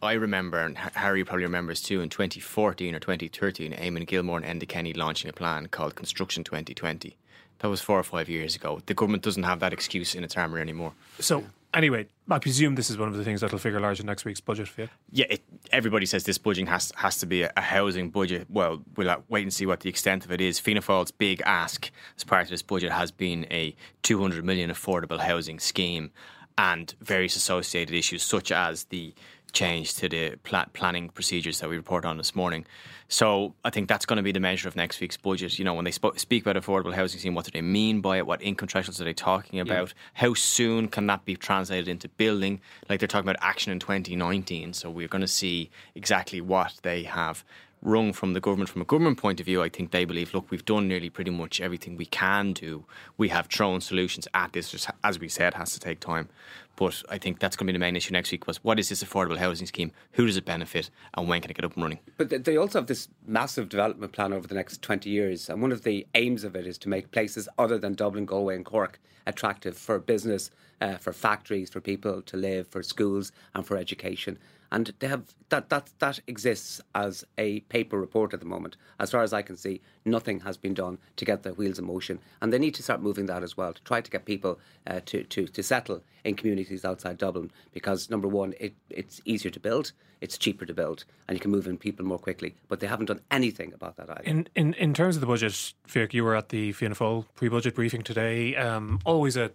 I 0.02 0.14
remember, 0.14 0.60
and 0.60 0.78
Harry 0.78 1.24
probably 1.24 1.46
remembers 1.46 1.82
too, 1.82 2.02
in 2.02 2.10
2014 2.10 2.96
or 2.96 3.00
2013, 3.00 3.74
Eamon 3.74 4.06
Gilmore 4.06 4.40
and 4.40 4.62
Enda 4.62 4.68
Kenny 4.68 4.94
launching 4.94 5.30
a 5.30 5.34
plan 5.34 5.68
called 5.68 5.96
Construction 5.96 6.44
2020. 6.44 7.18
That 7.60 7.70
was 7.70 7.82
four 7.82 8.00
or 8.00 8.04
five 8.04 8.30
years 8.30 8.56
ago. 8.56 8.82
The 8.86 8.94
government 8.94 9.24
doesn't 9.24 9.44
have 9.44 9.60
that 9.62 9.74
excuse 9.74 10.16
in 10.16 10.24
its 10.24 10.36
armour 10.36 10.60
anymore. 10.60 10.94
So 11.20 11.44
anyway, 11.74 12.08
I 12.30 12.40
presume 12.40 12.76
this 12.76 12.90
is 12.90 12.98
one 12.98 13.10
of 13.10 13.16
the 13.16 13.24
things 13.24 13.42
that'll 13.42 13.60
figure 13.60 13.80
large 13.80 14.00
in 14.00 14.06
next 14.06 14.26
week's 14.26 14.42
budget 14.42 14.68
for 14.68 14.82
you. 14.82 14.90
Yeah, 15.12 15.26
it, 15.30 15.44
everybody 15.72 16.06
says 16.06 16.24
this 16.24 16.38
budget 16.38 16.68
has 16.68 16.92
has 16.96 17.18
to 17.20 17.26
be 17.26 17.44
a, 17.44 17.52
a 17.56 17.62
housing 17.62 18.10
budget. 18.10 18.48
Well, 18.50 18.82
we'll 18.96 19.10
uh, 19.10 19.18
wait 19.30 19.44
and 19.44 19.54
see 19.54 19.66
what 19.66 19.82
the 19.82 19.90
extent 19.90 20.26
of 20.26 20.32
it 20.32 20.42
is. 20.42 20.60
Fianna 20.60 20.82
Fáil's 20.82 21.12
big 21.12 21.42
ask 21.46 21.92
as 22.18 22.24
part 22.24 22.44
of 22.44 22.50
this 22.50 22.62
budget 22.62 22.92
has 22.92 23.12
been 23.12 23.46
a 23.52 23.76
200 24.04 24.44
million 24.44 24.70
affordable 24.70 25.20
housing 25.20 25.60
scheme 25.60 26.12
and 26.58 26.96
various 27.02 27.36
associated 27.36 27.94
issues 27.94 28.24
such 28.24 28.52
as 28.52 28.86
the 28.86 29.14
change 29.56 29.96
to 29.96 30.08
the 30.08 30.36
pla- 30.44 30.66
planning 30.74 31.10
procedures 31.10 31.60
that 31.60 31.70
we 31.70 31.78
report 31.78 32.06
on 32.06 32.18
this 32.18 32.36
morning. 32.36 32.66
So 33.08 33.54
I 33.64 33.70
think 33.70 33.88
that's 33.88 34.06
going 34.06 34.18
to 34.18 34.24
be 34.24 34.32
the 34.32 34.40
measure 34.40 34.68
of 34.68 34.76
next 34.76 35.00
week's 35.00 35.18
budget. 35.18 35.58
You 35.58 35.66
know, 35.66 35.74
when 35.74 35.86
they 35.86 35.92
spo- 35.92 36.20
speak 36.20 36.46
about 36.46 36.62
affordable 36.62 36.94
housing 36.94 37.20
scheme, 37.20 37.36
what 37.36 37.46
do 37.46 37.52
they 37.52 37.62
mean 37.62 38.02
by 38.02 38.18
it? 38.18 38.28
What 38.28 38.42
income 38.42 38.68
thresholds 38.68 39.00
are 39.00 39.06
they 39.06 39.14
talking 39.14 39.60
about? 39.60 39.94
How 40.14 40.34
soon 40.34 40.88
can 40.88 41.08
that 41.08 41.24
be 41.24 41.36
translated 41.36 41.88
into 41.88 42.10
building? 42.10 42.62
Like 42.90 43.00
they're 43.00 43.08
talking 43.08 43.30
about 43.30 43.42
action 43.42 43.72
in 43.72 43.80
2019. 43.80 44.74
So 44.74 44.90
we're 44.90 45.08
going 45.08 45.22
to 45.22 45.28
see 45.28 45.70
exactly 45.96 46.42
what 46.42 46.74
they 46.82 47.04
have 47.04 47.44
rung 47.82 48.14
from 48.14 48.34
the 48.34 48.40
government. 48.40 48.70
From 48.70 48.82
a 48.82 48.86
government 48.86 49.18
point 49.18 49.40
of 49.40 49.46
view, 49.46 49.62
I 49.62 49.70
think 49.70 49.92
they 49.92 50.06
believe, 50.06 50.34
look, 50.34 50.50
we've 50.52 50.66
done 50.66 50.88
nearly 50.88 51.10
pretty 51.10 51.32
much 51.32 51.62
everything 51.62 51.98
we 51.98 52.06
can 52.06 52.54
do. 52.54 52.86
We 53.18 53.30
have 53.30 53.48
thrown 53.48 53.82
solutions 53.82 54.28
at 54.34 54.54
this, 54.54 54.88
as 55.04 55.20
we 55.20 55.30
said, 55.30 55.54
has 55.54 55.74
to 55.74 55.80
take 55.80 56.00
time. 56.00 56.30
But 56.76 57.04
I 57.10 57.18
think 57.18 57.40
that's 57.40 57.56
going 57.56 57.68
to 57.68 57.74
be 57.74 57.78
the 57.78 57.80
main 57.80 57.96
issue 57.96 58.12
next 58.12 58.32
week 58.32 58.48
was 58.48 58.64
what 58.64 58.80
is 58.80 58.90
this 58.90 59.04
affordable 59.04 59.38
housing 59.38 59.68
scheme? 59.68 59.92
Who 60.14 60.26
does 60.26 60.36
it 60.36 60.46
benefit? 60.46 60.90
And 61.14 61.28
when 61.28 61.42
can 61.42 61.52
it 61.52 61.54
get 61.54 61.66
up 61.66 61.74
and 61.76 61.84
running? 61.84 62.00
But 62.18 62.44
they 62.44 62.58
also 62.58 62.80
have 62.80 62.88
this 62.88 63.08
massive 63.26 63.70
development 63.70 64.12
plan 64.12 64.34
over 64.34 64.48
the 64.48 64.56
next 64.56 64.82
20 64.82 65.10
years. 65.10 65.50
And 65.50 65.62
one 65.62 65.72
of 65.72 65.84
the 65.84 66.06
aims 66.16 66.44
of 66.44 66.56
it 66.56 66.68
is 66.68 66.78
to 66.80 66.90
make 66.90 67.12
places 67.12 67.48
other 67.58 67.78
than 67.78 67.94
Dublin, 67.94 68.26
Galway, 68.26 68.56
and 68.56 68.66
Cork 68.66 69.00
attractive 69.28 69.78
for 69.78 70.00
business, 70.00 70.52
uh, 70.82 70.98
for 70.98 71.14
factories, 71.14 71.70
for 71.70 71.82
people 71.82 72.22
to 72.24 72.38
live, 72.38 72.68
for 72.68 72.84
schools, 72.84 73.32
and 73.54 73.66
for 73.66 73.78
education. 73.78 74.38
And 74.76 74.94
they 75.00 75.08
have 75.08 75.24
that, 75.48 75.70
that 75.70 75.90
that 76.00 76.20
exists 76.28 76.82
as 76.94 77.24
a 77.38 77.62
paper 77.62 77.98
report 77.98 78.34
at 78.34 78.42
the 78.42 78.46
moment. 78.46 78.76
As 79.00 79.10
far 79.10 79.24
as 79.24 79.32
I 79.32 79.42
can 79.42 79.56
see, 79.56 79.80
nothing 80.04 80.42
has 80.42 80.58
been 80.58 80.74
done 80.74 80.98
to 81.16 81.24
get 81.24 81.44
the 81.44 81.54
wheels 81.54 81.80
in 81.80 81.86
motion, 81.86 82.20
and 82.42 82.52
they 82.52 82.60
need 82.60 82.76
to 82.76 82.84
start 82.84 83.02
moving 83.02 83.26
that 83.28 83.42
as 83.42 83.56
well 83.56 83.72
to 83.72 83.82
try 83.84 84.02
to 84.02 84.12
get 84.12 84.26
people 84.26 84.60
uh, 84.86 85.00
to, 85.06 85.24
to 85.24 85.48
to 85.48 85.64
settle 85.64 86.04
in 86.26 86.36
communities 86.36 86.84
outside 86.84 87.18
Dublin. 87.18 87.52
Because 87.72 88.10
number 88.10 88.28
one, 88.28 88.54
it, 88.60 88.74
it's 88.90 89.22
easier 89.24 89.52
to 89.52 89.62
build, 89.62 89.94
it's 90.20 90.38
cheaper 90.38 90.66
to 90.66 90.74
build, 90.74 91.06
and 91.30 91.38
you 91.38 91.40
can 91.40 91.52
move 91.52 91.68
in 91.68 91.78
people 91.78 92.06
more 92.06 92.20
quickly. 92.20 92.54
But 92.68 92.82
they 92.82 92.88
haven't 92.88 93.06
done 93.06 93.22
anything 93.32 93.72
about 93.72 93.96
that 93.96 94.10
either. 94.10 94.24
In 94.24 94.50
in, 94.56 94.74
in 94.74 94.94
terms 94.94 95.16
of 95.16 95.22
the 95.22 95.28
budget, 95.28 95.74
Fiach, 95.88 96.14
you 96.14 96.26
were 96.26 96.36
at 96.36 96.50
the 96.50 96.74
Fianna 96.74 96.96
Fáil 96.96 97.24
pre-budget 97.34 97.76
briefing 97.76 98.04
today. 98.04 98.58
Um, 98.58 99.00
always 99.06 99.38
a 99.38 99.52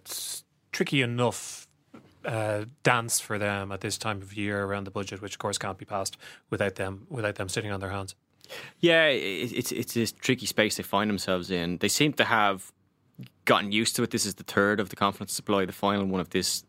tricky 0.71 1.03
enough 1.03 1.67
uh, 2.25 2.65
dance 2.83 3.19
for 3.19 3.37
them 3.37 3.71
at 3.71 3.81
this 3.81 3.97
time 3.97 4.21
of 4.21 4.33
year 4.33 4.63
around 4.63 4.85
the 4.85 4.91
budget, 4.91 5.21
which 5.21 5.33
of 5.33 5.39
course 5.39 5.57
can't 5.57 5.77
be 5.77 5.85
passed 5.85 6.17
without 6.49 6.75
them 6.75 7.07
without 7.09 7.35
them 7.35 7.49
sitting 7.49 7.71
on 7.71 7.79
their 7.79 7.91
hands. 7.91 8.15
Yeah, 8.79 9.07
it, 9.07 9.51
it's 9.51 9.71
it's 9.71 9.93
this 9.93 10.11
tricky 10.11 10.45
space 10.45 10.77
they 10.77 10.83
find 10.83 11.09
themselves 11.09 11.51
in. 11.51 11.77
They 11.77 11.87
seem 11.87 12.13
to 12.13 12.25
have 12.25 12.71
gotten 13.45 13.71
used 13.71 13.95
to 13.95 14.03
it. 14.03 14.11
This 14.11 14.25
is 14.25 14.35
the 14.35 14.43
third 14.43 14.79
of 14.79 14.89
the 14.89 14.95
confidence 14.95 15.33
supply, 15.33 15.65
the 15.65 15.73
final 15.73 16.05
one 16.05 16.21
of 16.21 16.29
this 16.29 16.63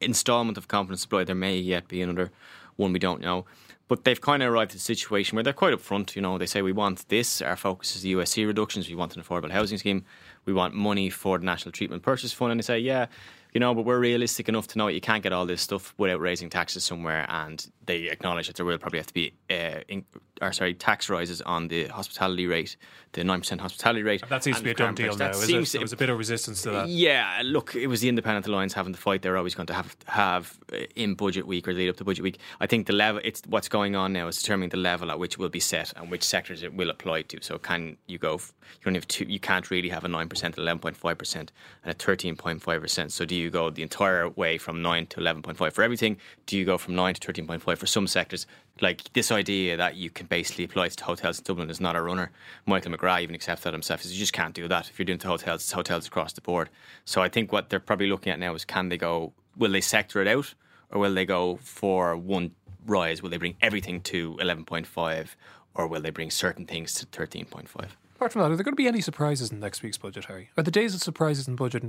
installment 0.00 0.58
of 0.58 0.68
confidence 0.68 1.02
supply. 1.02 1.24
There 1.24 1.34
may 1.34 1.56
yet 1.58 1.88
be 1.88 2.02
another 2.02 2.30
one 2.76 2.92
we 2.92 2.98
don't 2.98 3.20
know. 3.20 3.44
But 3.86 4.04
they've 4.04 4.20
kind 4.20 4.42
of 4.42 4.52
arrived 4.52 4.72
at 4.72 4.76
a 4.76 4.80
situation 4.80 5.36
where 5.36 5.42
they're 5.42 5.52
quite 5.52 5.74
upfront. 5.74 6.16
You 6.16 6.22
know, 6.22 6.38
they 6.38 6.46
say 6.46 6.62
we 6.62 6.72
want 6.72 7.08
this. 7.08 7.42
Our 7.42 7.56
focus 7.56 7.96
is 7.96 8.02
the 8.02 8.14
USC 8.14 8.46
reductions. 8.46 8.88
We 8.88 8.94
want 8.94 9.14
an 9.16 9.22
affordable 9.22 9.50
housing 9.50 9.78
scheme. 9.78 10.04
We 10.46 10.52
want 10.52 10.74
money 10.74 11.10
for 11.10 11.38
the 11.38 11.44
National 11.44 11.72
Treatment 11.72 12.02
Purchase 12.02 12.32
Fund. 12.32 12.52
And 12.52 12.60
they 12.60 12.64
say, 12.64 12.78
yeah, 12.78 13.06
you 13.54 13.60
know, 13.60 13.72
but 13.72 13.84
we're 13.84 14.00
realistic 14.00 14.48
enough 14.48 14.66
to 14.68 14.78
know 14.78 14.88
you 14.88 15.00
can't 15.00 15.22
get 15.22 15.32
all 15.32 15.46
this 15.46 15.62
stuff 15.62 15.94
without 15.96 16.20
raising 16.20 16.50
taxes 16.50 16.82
somewhere. 16.82 17.24
And 17.28 17.64
they 17.86 18.10
acknowledge 18.10 18.48
that 18.48 18.56
there 18.56 18.66
will 18.66 18.78
probably 18.78 18.98
have 18.98 19.06
to 19.06 19.14
be, 19.14 19.32
uh, 19.48 19.80
in, 19.86 20.04
or 20.42 20.52
sorry, 20.52 20.74
tax 20.74 21.08
rises 21.08 21.40
on 21.42 21.68
the 21.68 21.86
hospitality 21.86 22.48
rate, 22.48 22.76
the 23.12 23.22
nine 23.22 23.40
percent 23.40 23.60
hospitality 23.60 24.02
rate. 24.02 24.28
That 24.28 24.42
seems 24.42 24.58
to 24.58 24.64
be 24.64 24.72
a 24.72 24.74
done 24.74 24.96
deal 24.96 25.16
now. 25.16 25.30
Is 25.30 25.38
seems, 25.44 25.72
it? 25.72 25.78
There 25.78 25.84
was 25.84 25.92
a 25.92 25.96
bit 25.96 26.10
of 26.10 26.18
resistance 26.18 26.62
to 26.62 26.70
that. 26.70 26.88
Yeah, 26.88 27.42
look, 27.44 27.76
it 27.76 27.86
was 27.86 28.00
the 28.00 28.08
Independent 28.08 28.48
Alliance 28.48 28.72
having 28.72 28.90
the 28.90 28.98
fight. 28.98 29.22
They're 29.22 29.36
always 29.36 29.54
going 29.54 29.68
to 29.68 29.74
have 29.74 29.96
have 30.06 30.58
uh, 30.72 30.78
in 30.96 31.14
budget 31.14 31.46
week 31.46 31.68
or 31.68 31.72
lead 31.72 31.88
up 31.88 31.96
to 31.98 32.04
budget 32.04 32.24
week. 32.24 32.40
I 32.58 32.66
think 32.66 32.88
the 32.88 32.92
level, 32.92 33.20
it's 33.22 33.40
what's 33.46 33.68
going 33.74 33.96
on 33.96 34.12
now 34.12 34.28
is 34.28 34.40
determining 34.40 34.68
the 34.68 34.76
level 34.76 35.10
at 35.10 35.18
which 35.18 35.32
it 35.32 35.40
will 35.40 35.48
be 35.48 35.58
set 35.58 35.92
and 35.96 36.08
which 36.08 36.22
sectors 36.22 36.62
it 36.62 36.72
will 36.72 36.90
apply 36.90 37.22
to. 37.22 37.42
So 37.42 37.58
can 37.58 37.96
you 38.06 38.18
go? 38.18 38.34
You 38.34 38.84
don't 38.84 38.94
have 38.94 39.08
two. 39.08 39.24
You 39.24 39.40
can't 39.40 39.68
really 39.68 39.88
have 39.88 40.04
a 40.04 40.08
nine 40.08 40.28
percent, 40.28 40.56
eleven 40.56 40.78
point 40.78 40.96
five 40.96 41.18
percent, 41.18 41.50
and 41.82 41.90
a 41.90 41.98
thirteen 41.98 42.36
point 42.36 42.62
five 42.62 42.80
percent. 42.80 43.10
So 43.10 43.24
do 43.24 43.34
you 43.34 43.50
go 43.50 43.70
the 43.70 43.82
entire 43.82 44.28
way 44.28 44.58
from 44.58 44.80
nine 44.80 45.06
to 45.06 45.18
eleven 45.18 45.42
point 45.42 45.58
five 45.58 45.74
for 45.74 45.82
everything? 45.82 46.18
Do 46.46 46.56
you 46.56 46.64
go 46.64 46.78
from 46.78 46.94
nine 46.94 47.14
to 47.14 47.20
thirteen 47.20 47.48
point 47.48 47.62
five 47.62 47.80
for 47.80 47.86
some 47.86 48.06
sectors? 48.06 48.46
Like 48.80 49.12
this 49.12 49.32
idea 49.32 49.76
that 49.76 49.96
you 49.96 50.08
can 50.08 50.28
basically 50.28 50.62
apply 50.62 50.90
to 50.90 51.04
hotels 51.04 51.38
in 51.40 51.44
Dublin 51.44 51.68
is 51.68 51.80
not 51.80 51.96
a 51.96 52.00
runner. 52.00 52.30
Michael 52.66 52.92
McGrath 52.92 53.22
even 53.22 53.34
accepts 53.34 53.64
that 53.64 53.72
himself. 53.72 54.04
you 54.04 54.16
just 54.16 54.32
can't 54.32 54.54
do 54.54 54.68
that 54.68 54.88
if 54.88 55.00
you're 55.00 55.06
doing 55.06 55.18
to 55.18 55.26
hotels. 55.26 55.62
It's 55.62 55.72
hotels 55.72 56.06
across 56.06 56.32
the 56.32 56.42
board. 56.42 56.70
So 57.04 57.22
I 57.22 57.28
think 57.28 57.50
what 57.50 57.70
they're 57.70 57.80
probably 57.80 58.06
looking 58.06 58.32
at 58.32 58.38
now 58.38 58.54
is 58.54 58.64
can 58.64 58.88
they 58.88 58.98
go? 58.98 59.32
Will 59.56 59.72
they 59.72 59.80
sector 59.80 60.22
it 60.22 60.28
out, 60.28 60.54
or 60.90 61.00
will 61.00 61.14
they 61.14 61.26
go 61.26 61.56
for 61.56 62.16
one 62.16 62.52
rise? 62.86 63.22
Will 63.22 63.30
they 63.30 63.36
bring 63.36 63.56
everything 63.60 64.00
to 64.02 64.36
eleven 64.40 64.64
point 64.64 64.86
five, 64.86 65.36
or 65.74 65.86
will 65.86 66.00
they 66.00 66.10
bring 66.10 66.30
certain 66.30 66.66
things 66.66 66.94
to 66.94 67.06
thirteen 67.06 67.44
point 67.46 67.68
five? 67.68 67.96
Apart 68.16 68.32
from 68.32 68.42
that, 68.42 68.50
are 68.52 68.56
there 68.56 68.64
going 68.64 68.72
to 68.72 68.76
be 68.76 68.86
any 68.86 69.00
surprises 69.00 69.50
in 69.50 69.58
next 69.58 69.82
week's 69.82 69.98
budget, 69.98 70.26
Harry? 70.26 70.50
Are 70.56 70.62
the 70.62 70.70
days 70.70 70.94
of 70.94 71.02
surprises 71.02 71.48
in 71.48 71.56
budget 71.56 71.82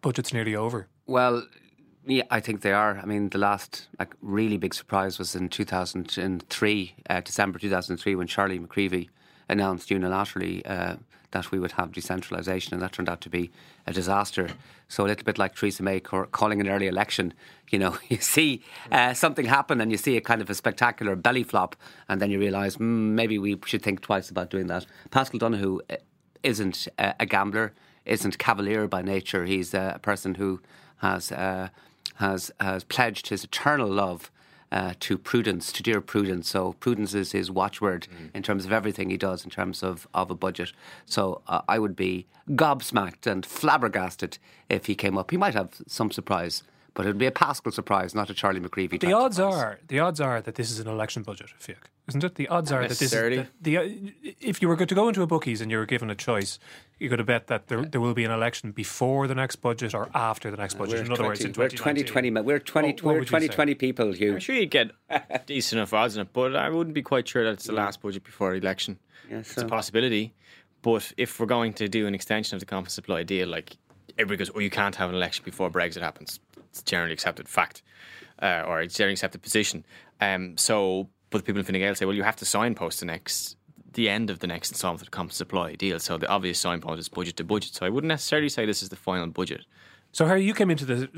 budgets 0.00 0.32
nearly 0.32 0.56
over? 0.56 0.88
Well, 1.06 1.46
yeah, 2.06 2.22
I 2.30 2.40
think 2.40 2.62
they 2.62 2.72
are. 2.72 2.98
I 2.98 3.04
mean, 3.04 3.28
the 3.28 3.38
last 3.38 3.88
like 3.98 4.14
really 4.22 4.56
big 4.56 4.72
surprise 4.72 5.18
was 5.18 5.36
in 5.36 5.50
2003, 5.50 6.94
uh, 7.10 7.20
December 7.20 7.58
2003, 7.58 8.14
when 8.14 8.26
Charlie 8.26 8.58
McCreevy 8.58 9.08
announced 9.48 9.90
unilaterally 9.90 10.62
uh, 10.68 10.96
that 11.32 11.50
we 11.50 11.58
would 11.58 11.72
have 11.72 11.92
decentralisation, 11.92 12.72
and 12.72 12.82
that 12.82 12.92
turned 12.92 13.08
out 13.08 13.20
to 13.22 13.28
be 13.28 13.50
a 13.86 13.92
disaster. 13.92 14.50
So 14.88 15.04
a 15.04 15.08
little 15.08 15.24
bit 15.24 15.38
like 15.38 15.54
Theresa 15.54 15.82
May 15.82 16.00
calling 16.00 16.60
an 16.60 16.68
early 16.68 16.86
election, 16.86 17.34
you 17.70 17.78
know, 17.78 17.98
you 18.08 18.16
see 18.18 18.62
uh, 18.90 19.12
something 19.14 19.46
happen 19.46 19.80
and 19.80 19.90
you 19.90 19.98
see 19.98 20.16
a 20.16 20.20
kind 20.20 20.40
of 20.40 20.48
a 20.48 20.54
spectacular 20.54 21.16
belly 21.16 21.42
flop, 21.42 21.76
and 22.08 22.20
then 22.20 22.30
you 22.30 22.38
realise 22.38 22.76
mm, 22.76 22.80
maybe 22.80 23.38
we 23.38 23.58
should 23.66 23.82
think 23.82 24.00
twice 24.00 24.30
about 24.30 24.50
doing 24.50 24.66
that. 24.68 24.86
Paschal 25.10 25.38
Donohoe 25.38 25.80
uh, 25.90 25.96
isn't 26.42 26.88
a 26.98 27.26
gambler, 27.26 27.72
isn't 28.04 28.38
cavalier 28.38 28.86
by 28.86 29.02
nature. 29.02 29.44
He's 29.44 29.74
a 29.74 29.98
person 30.02 30.36
who 30.36 30.60
has 30.98 31.30
uh, 31.32 31.68
has 32.16 32.50
has 32.60 32.84
pledged 32.84 33.28
his 33.28 33.44
eternal 33.44 33.88
love 33.88 34.30
uh, 34.70 34.94
to 35.00 35.16
prudence, 35.16 35.72
to 35.72 35.82
dear 35.82 36.00
prudence. 36.00 36.48
So 36.48 36.74
prudence 36.74 37.14
is 37.14 37.32
his 37.32 37.50
watchword 37.50 38.06
mm. 38.10 38.30
in 38.34 38.42
terms 38.42 38.64
of 38.64 38.72
everything 38.72 39.10
he 39.10 39.16
does 39.16 39.44
in 39.44 39.50
terms 39.50 39.82
of, 39.82 40.06
of 40.14 40.30
a 40.30 40.34
budget. 40.34 40.72
So 41.06 41.42
uh, 41.46 41.62
I 41.68 41.78
would 41.78 41.96
be 41.96 42.26
gobsmacked 42.50 43.26
and 43.26 43.44
flabbergasted 43.44 44.38
if 44.68 44.86
he 44.86 44.94
came 44.94 45.16
up. 45.16 45.30
He 45.30 45.36
might 45.36 45.54
have 45.54 45.70
some 45.86 46.10
surprise. 46.10 46.62
But 46.98 47.06
it 47.06 47.10
would 47.10 47.18
be 47.18 47.26
a 47.26 47.30
Paschal 47.30 47.70
surprise, 47.70 48.12
not 48.12 48.28
a 48.28 48.34
Charlie 48.34 48.58
McCreevy. 48.58 48.98
The 48.98 49.12
odds 49.12 49.36
surprise. 49.36 49.54
are 49.54 49.78
the 49.86 50.00
odds 50.00 50.20
are 50.20 50.40
that 50.40 50.56
this 50.56 50.68
is 50.68 50.80
an 50.80 50.88
election 50.88 51.22
budget, 51.22 51.50
Fiach, 51.56 51.76
isn't 52.08 52.24
it? 52.24 52.34
The 52.34 52.48
odds 52.48 52.72
are 52.72 52.80
that 52.80 52.88
this 52.88 53.00
is 53.02 53.12
the, 53.12 53.46
the, 53.60 53.78
uh, 53.78 53.88
if 54.40 54.60
you 54.60 54.66
were 54.66 54.74
good 54.74 54.88
to 54.88 54.96
go 54.96 55.06
into 55.06 55.22
a 55.22 55.26
bookies 55.28 55.60
and 55.60 55.70
you 55.70 55.78
were 55.78 55.86
given 55.86 56.10
a 56.10 56.16
choice, 56.16 56.58
you 56.98 57.08
could 57.08 57.20
have 57.20 57.26
bet 57.26 57.46
that 57.46 57.68
there, 57.68 57.84
there 57.84 58.00
will 58.00 58.14
be 58.14 58.24
an 58.24 58.32
election 58.32 58.72
before 58.72 59.28
the 59.28 59.36
next 59.36 59.56
budget 59.62 59.94
or 59.94 60.10
after 60.12 60.50
the 60.50 60.56
next 60.56 60.74
budget. 60.74 60.94
We're 60.94 61.04
in 61.04 61.12
other 61.12 61.22
20, 61.22 61.28
words, 61.28 61.40
in 61.44 61.52
we're 61.52 61.68
2020. 61.68 62.30
We're 62.32 62.58
20. 62.58 62.88
What, 62.88 63.02
what 63.04 63.14
we're 63.14 63.20
2020 63.20 63.74
people. 63.76 64.10
Hugh. 64.10 64.32
I'm 64.32 64.40
sure 64.40 64.56
you'd 64.56 64.72
get 64.72 64.90
decent 65.46 65.78
enough 65.78 65.94
odds 65.94 66.16
in 66.16 66.22
it, 66.22 66.32
but 66.32 66.56
I 66.56 66.68
wouldn't 66.68 66.94
be 66.94 67.02
quite 67.02 67.28
sure 67.28 67.44
that 67.44 67.52
it's 67.52 67.66
the 67.66 67.74
last 67.74 68.02
budget 68.02 68.24
before 68.24 68.50
the 68.50 68.58
election. 68.58 68.98
Yeah, 69.30 69.42
so. 69.42 69.52
It's 69.52 69.62
a 69.62 69.66
possibility, 69.66 70.34
but 70.82 71.12
if 71.16 71.38
we're 71.38 71.46
going 71.46 71.74
to 71.74 71.88
do 71.88 72.08
an 72.08 72.14
extension 72.16 72.56
of 72.56 72.60
the 72.60 72.66
confidence 72.66 72.94
supply 72.94 73.22
deal, 73.22 73.46
like 73.46 73.76
everybody 74.18 74.38
goes, 74.38 74.50
"Oh, 74.52 74.58
you 74.58 74.70
can't 74.70 74.96
have 74.96 75.10
an 75.10 75.14
election 75.14 75.44
before 75.44 75.70
Brexit 75.70 76.02
happens." 76.02 76.40
It's 76.70 76.82
generally 76.82 77.12
accepted 77.12 77.48
fact, 77.48 77.82
uh, 78.42 78.64
or 78.66 78.80
it's 78.80 78.94
generally 78.94 79.14
accepted 79.14 79.42
position. 79.42 79.84
Um, 80.20 80.56
so, 80.56 81.08
but 81.30 81.38
the 81.38 81.44
people 81.44 81.60
in 81.60 81.64
Fine 81.64 81.80
Gael 81.80 81.94
say, 81.94 82.04
"Well, 82.04 82.16
you 82.16 82.22
have 82.22 82.36
to 82.36 82.44
signpost 82.44 83.00
the 83.00 83.06
next." 83.06 83.56
The 83.90 84.08
end 84.08 84.30
of 84.30 84.38
the 84.38 84.46
next 84.46 84.70
installment 84.70 85.00
of 85.00 85.06
the 85.06 85.10
confidence 85.10 85.38
supply 85.38 85.74
deal. 85.74 85.98
So 85.98 86.18
the 86.18 86.28
obvious 86.28 86.60
signpost 86.60 87.00
is 87.00 87.08
budget 87.08 87.36
to 87.38 87.44
budget. 87.44 87.74
So 87.74 87.86
I 87.86 87.88
wouldn't 87.88 88.08
necessarily 88.08 88.48
say 88.48 88.64
this 88.64 88.82
is 88.82 88.90
the 88.90 88.96
final 88.96 89.26
budget. 89.28 89.62
So 90.12 90.26
Harry, 90.26 90.44
you 90.44 90.54
came 90.54 90.70
into 90.70 90.84
the 90.84 91.08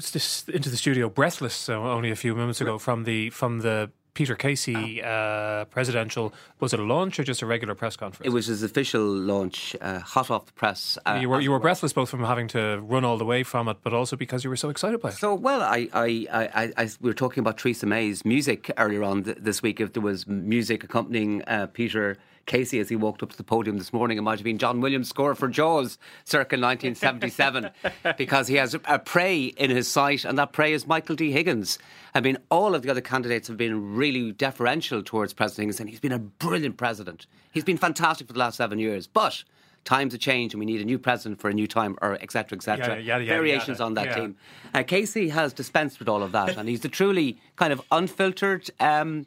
into 0.53 0.71
the 0.71 0.77
studio 0.77 1.09
breathless 1.11 1.55
so 1.55 1.85
only 1.87 2.11
a 2.11 2.17
few 2.17 2.35
moments 2.35 2.61
ago 2.61 2.79
from 2.79 3.05
the 3.05 3.31
from 3.31 3.61
the 3.61 3.91
Peter 4.15 4.35
Casey 4.35 5.03
uh, 5.03 5.65
presidential. 5.67 6.33
Was 6.59 6.73
it 6.73 6.81
a 6.81 6.83
launch 6.83 7.19
or 7.19 7.25
just 7.25 7.43
a 7.43 7.47
regular 7.47 7.75
press 7.75 7.97
conference? 7.97 8.27
It 8.27 8.31
was 8.31 8.47
his 8.47 8.63
official 8.63 9.03
launch, 9.03 9.77
uh, 9.81 10.01
hot 10.01 10.31
off 10.31 10.47
the 10.47 10.53
press. 10.53 10.99
Uh, 11.07 11.19
you 11.21 11.29
were 11.29 11.41
you 11.41 11.51
were 11.51 11.59
breathless 11.59 11.93
both 11.93 12.11
from 12.11 12.25
having 12.25 12.49
to 12.49 12.81
run 12.81 13.05
all 13.05 13.19
the 13.19 13.25
way 13.25 13.43
from 13.43 13.69
it, 13.69 13.79
but 13.83 13.93
also 13.93 14.17
because 14.17 14.45
you 14.45 14.51
were 14.51 14.57
so 14.57 14.71
excited 14.71 15.01
by 15.01 15.11
it. 15.11 15.15
So 15.15 15.35
well, 15.35 15.63
I 15.63 15.89
I, 15.93 16.27
I, 16.33 16.73
I 16.77 16.91
we 17.01 17.11
were 17.11 17.15
talking 17.15 17.41
about 17.41 17.59
Theresa 17.59 17.87
May's 17.87 18.25
music 18.25 18.71
earlier 18.77 19.03
on 19.03 19.25
th- 19.25 19.39
this 19.41 19.63
week. 19.63 19.81
If 19.81 19.93
there 19.93 20.03
was 20.03 20.27
music 20.27 20.85
accompanying 20.85 21.43
uh, 21.47 21.67
Peter 21.67 22.17
Casey 22.47 22.79
as 22.81 22.89
he 22.89 22.97
walked 22.97 23.23
up 23.23 23.31
to 23.31 23.37
the 23.37 23.45
podium 23.45 23.79
this 23.79 23.93
morning. 23.93 24.19
It 24.19 24.23
might 24.23 24.39
have 24.39 24.45
been 24.45 24.59
John 24.59 24.81
Williams' 24.81 25.09
score 25.09 25.35
for 25.35 25.49
Jaws 25.49 25.99
circa 26.25 26.57
1977 26.57 27.71
because 28.19 28.49
he 28.49 28.57
has 28.57 28.75
a 28.85 28.99
prey 28.99 29.45
in 29.45 29.71
his 29.71 29.89
sight, 29.89 30.25
and 30.25 30.39
that 30.39 30.53
prey 30.53 30.73
is 30.73 30.87
Michael 30.87 31.17
D. 31.17 31.33
Higgins. 31.33 31.79
I 32.15 32.21
mean, 32.21 32.39
all 32.51 32.75
of 32.75 32.83
the 32.83 32.91
other 32.91 33.01
candidates 33.01 33.49
have 33.49 33.57
been 33.57 33.95
really 33.95 34.33
deferential 34.33 35.03
towards 35.03 35.33
President 35.33 35.65
Higgins, 35.65 35.81
and 35.81 35.91
he's 35.91 36.01
been 36.01 36.13
a 36.13 36.19
brilliant 36.19 36.77
president. 36.77 37.27
He's 37.53 37.65
been 37.65 37.79
fantastic 37.79 38.27
for 38.27 38.33
the 38.33 38.39
last 38.39 38.57
seven 38.57 38.79
years, 38.79 39.07
but 39.07 39.45
times 39.85 40.13
have 40.13 40.21
changed 40.21 40.55
and 40.55 40.61
we 40.61 40.67
need 40.67 40.81
a 40.81 40.85
new 40.85 40.99
president 40.99 41.41
for 41.41 41.49
a 41.49 41.55
new 41.55 41.67
time, 41.67 41.97
or 42.03 42.15
etc. 42.21 42.57
etc. 42.57 43.03
Variations 43.25 43.81
on 43.81 43.95
that 43.95 44.07
yeah. 44.07 44.15
team. 44.15 44.37
Uh, 44.75 44.83
Casey 44.83 45.29
has 45.31 45.53
dispensed 45.53 45.99
with 45.99 46.09
all 46.09 46.23
of 46.23 46.33
that, 46.33 46.57
and 46.57 46.69
he's 46.69 46.85
a 46.85 46.89
truly 46.89 47.39
kind 47.57 47.73
of 47.73 47.81
unfiltered. 47.91 48.71
Um, 48.81 49.27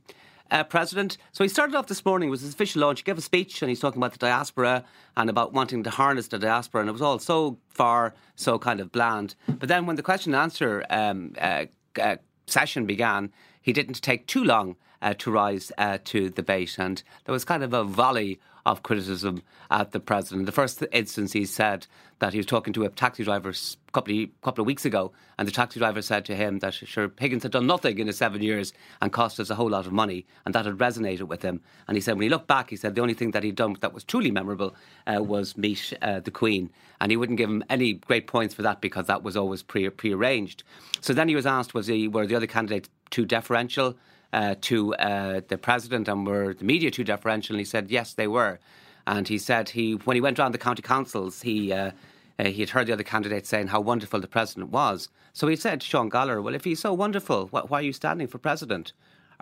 uh, 0.51 0.63
president. 0.63 1.17
So 1.31 1.43
he 1.43 1.47
started 1.47 1.75
off 1.75 1.87
this 1.87 2.05
morning 2.05 2.29
with 2.29 2.41
his 2.41 2.53
official 2.53 2.81
launch. 2.81 2.99
He 2.99 3.03
gave 3.03 3.17
a 3.17 3.21
speech 3.21 3.61
and 3.61 3.69
he's 3.69 3.79
talking 3.79 3.99
about 3.99 4.13
the 4.13 4.19
diaspora 4.19 4.83
and 5.17 5.29
about 5.29 5.53
wanting 5.53 5.83
to 5.83 5.89
harness 5.89 6.27
the 6.27 6.39
diaspora, 6.39 6.81
and 6.81 6.89
it 6.89 6.93
was 6.93 7.01
all 7.01 7.19
so 7.19 7.57
far, 7.67 8.13
so 8.35 8.59
kind 8.59 8.79
of 8.79 8.91
bland. 8.91 9.35
But 9.47 9.69
then 9.69 9.85
when 9.85 9.95
the 9.95 10.03
question 10.03 10.33
and 10.33 10.41
answer 10.41 10.85
um, 10.89 11.35
uh, 11.39 11.65
uh, 12.01 12.17
session 12.47 12.85
began, 12.85 13.31
he 13.61 13.73
didn't 13.73 14.01
take 14.01 14.27
too 14.27 14.43
long 14.43 14.75
to 15.11 15.31
rise 15.31 15.71
uh, 15.77 15.97
to 16.05 16.29
the 16.29 16.43
bait. 16.43 16.77
And 16.79 17.03
there 17.25 17.33
was 17.33 17.43
kind 17.43 17.63
of 17.63 17.73
a 17.73 17.83
volley 17.83 18.39
of 18.65 18.83
criticism 18.83 19.43
at 19.69 19.91
the 19.91 19.99
president. 19.99 20.45
The 20.45 20.51
first 20.51 20.83
instance, 20.91 21.33
he 21.33 21.45
said 21.45 21.87
that 22.19 22.31
he 22.31 22.39
was 22.39 22.45
talking 22.45 22.71
to 22.73 22.85
a 22.85 22.89
taxi 22.89 23.23
driver 23.23 23.49
a 23.49 23.91
couple 23.91 24.23
of, 24.23 24.29
couple 24.41 24.61
of 24.61 24.67
weeks 24.67 24.85
ago, 24.85 25.11
and 25.37 25.47
the 25.47 25.51
taxi 25.51 25.79
driver 25.79 26.01
said 26.01 26.23
to 26.25 26.35
him 26.35 26.59
that 26.59 26.73
sure 26.73 27.11
Higgins 27.19 27.43
had 27.43 27.51
done 27.51 27.67
nothing 27.67 27.99
in 27.99 28.07
his 28.07 28.17
seven 28.17 28.41
years 28.41 28.71
and 29.01 29.11
cost 29.11 29.39
us 29.39 29.49
a 29.49 29.55
whole 29.55 29.69
lot 29.69 29.85
of 29.85 29.91
money, 29.91 30.25
and 30.45 30.55
that 30.55 30.65
had 30.65 30.77
resonated 30.77 31.23
with 31.23 31.41
him. 31.41 31.59
And 31.87 31.97
he 31.97 32.01
said 32.01 32.15
when 32.15 32.23
he 32.23 32.29
looked 32.29 32.47
back, 32.47 32.69
he 32.69 32.77
said 32.77 32.95
the 32.95 33.01
only 33.01 33.13
thing 33.13 33.31
that 33.31 33.43
he'd 33.43 33.55
done 33.55 33.75
that 33.81 33.93
was 33.93 34.05
truly 34.05 34.31
memorable 34.31 34.73
uh, 35.07 35.21
was 35.21 35.57
meet 35.57 35.93
uh, 36.01 36.21
the 36.21 36.31
Queen, 36.31 36.69
and 37.01 37.11
he 37.11 37.17
wouldn't 37.17 37.37
give 37.37 37.49
him 37.49 37.63
any 37.69 37.93
great 37.93 38.27
points 38.27 38.53
for 38.53 38.61
that 38.61 38.79
because 38.79 39.07
that 39.07 39.23
was 39.23 39.35
always 39.35 39.61
pre 39.61 39.89
prearranged. 39.89 40.63
So 41.01 41.13
then 41.13 41.27
he 41.27 41.35
was 41.35 41.45
asked, 41.45 41.73
was 41.73 41.87
he 41.87 42.07
were 42.07 42.25
the 42.25 42.35
other 42.35 42.47
candidates 42.47 42.89
too 43.09 43.25
deferential? 43.25 43.97
Uh, 44.33 44.55
to 44.61 44.95
uh, 44.95 45.41
the 45.47 45.57
president 45.57 46.07
and 46.07 46.25
were 46.25 46.55
the 46.55 46.65
media 46.65 46.89
too 46.89 47.03
deferential? 47.03 47.53
And 47.55 47.59
he 47.59 47.65
said, 47.65 47.91
yes, 47.91 48.15
they 48.15 48.27
were. 48.27 48.57
And 49.05 49.27
he 49.27 49.37
said 49.37 49.69
he 49.69 49.93
when 50.05 50.15
he 50.15 50.21
went 50.21 50.39
around 50.39 50.53
the 50.53 50.65
county 50.67 50.81
councils, 50.81 51.43
he 51.43 51.71
uh, 51.71 51.91
uh, 52.39 52.45
he 52.45 52.61
had 52.61 52.71
heard 52.71 52.87
the 52.87 52.93
other 52.93 53.03
candidates 53.03 53.49
saying 53.49 53.67
how 53.67 53.81
wonderful 53.81 54.19
the 54.19 54.27
president 54.27 54.71
was. 54.71 55.09
So 55.33 55.47
he 55.47 55.55
said 55.55 55.81
to 55.81 55.87
Sean 55.87 56.09
Gallagher, 56.09 56.41
well, 56.41 56.55
if 56.55 56.63
he's 56.63 56.79
so 56.79 56.93
wonderful, 56.93 57.47
wh- 57.47 57.69
why 57.69 57.79
are 57.79 57.83
you 57.89 57.93
standing 57.93 58.27
for 58.27 58.39
president? 58.39 58.93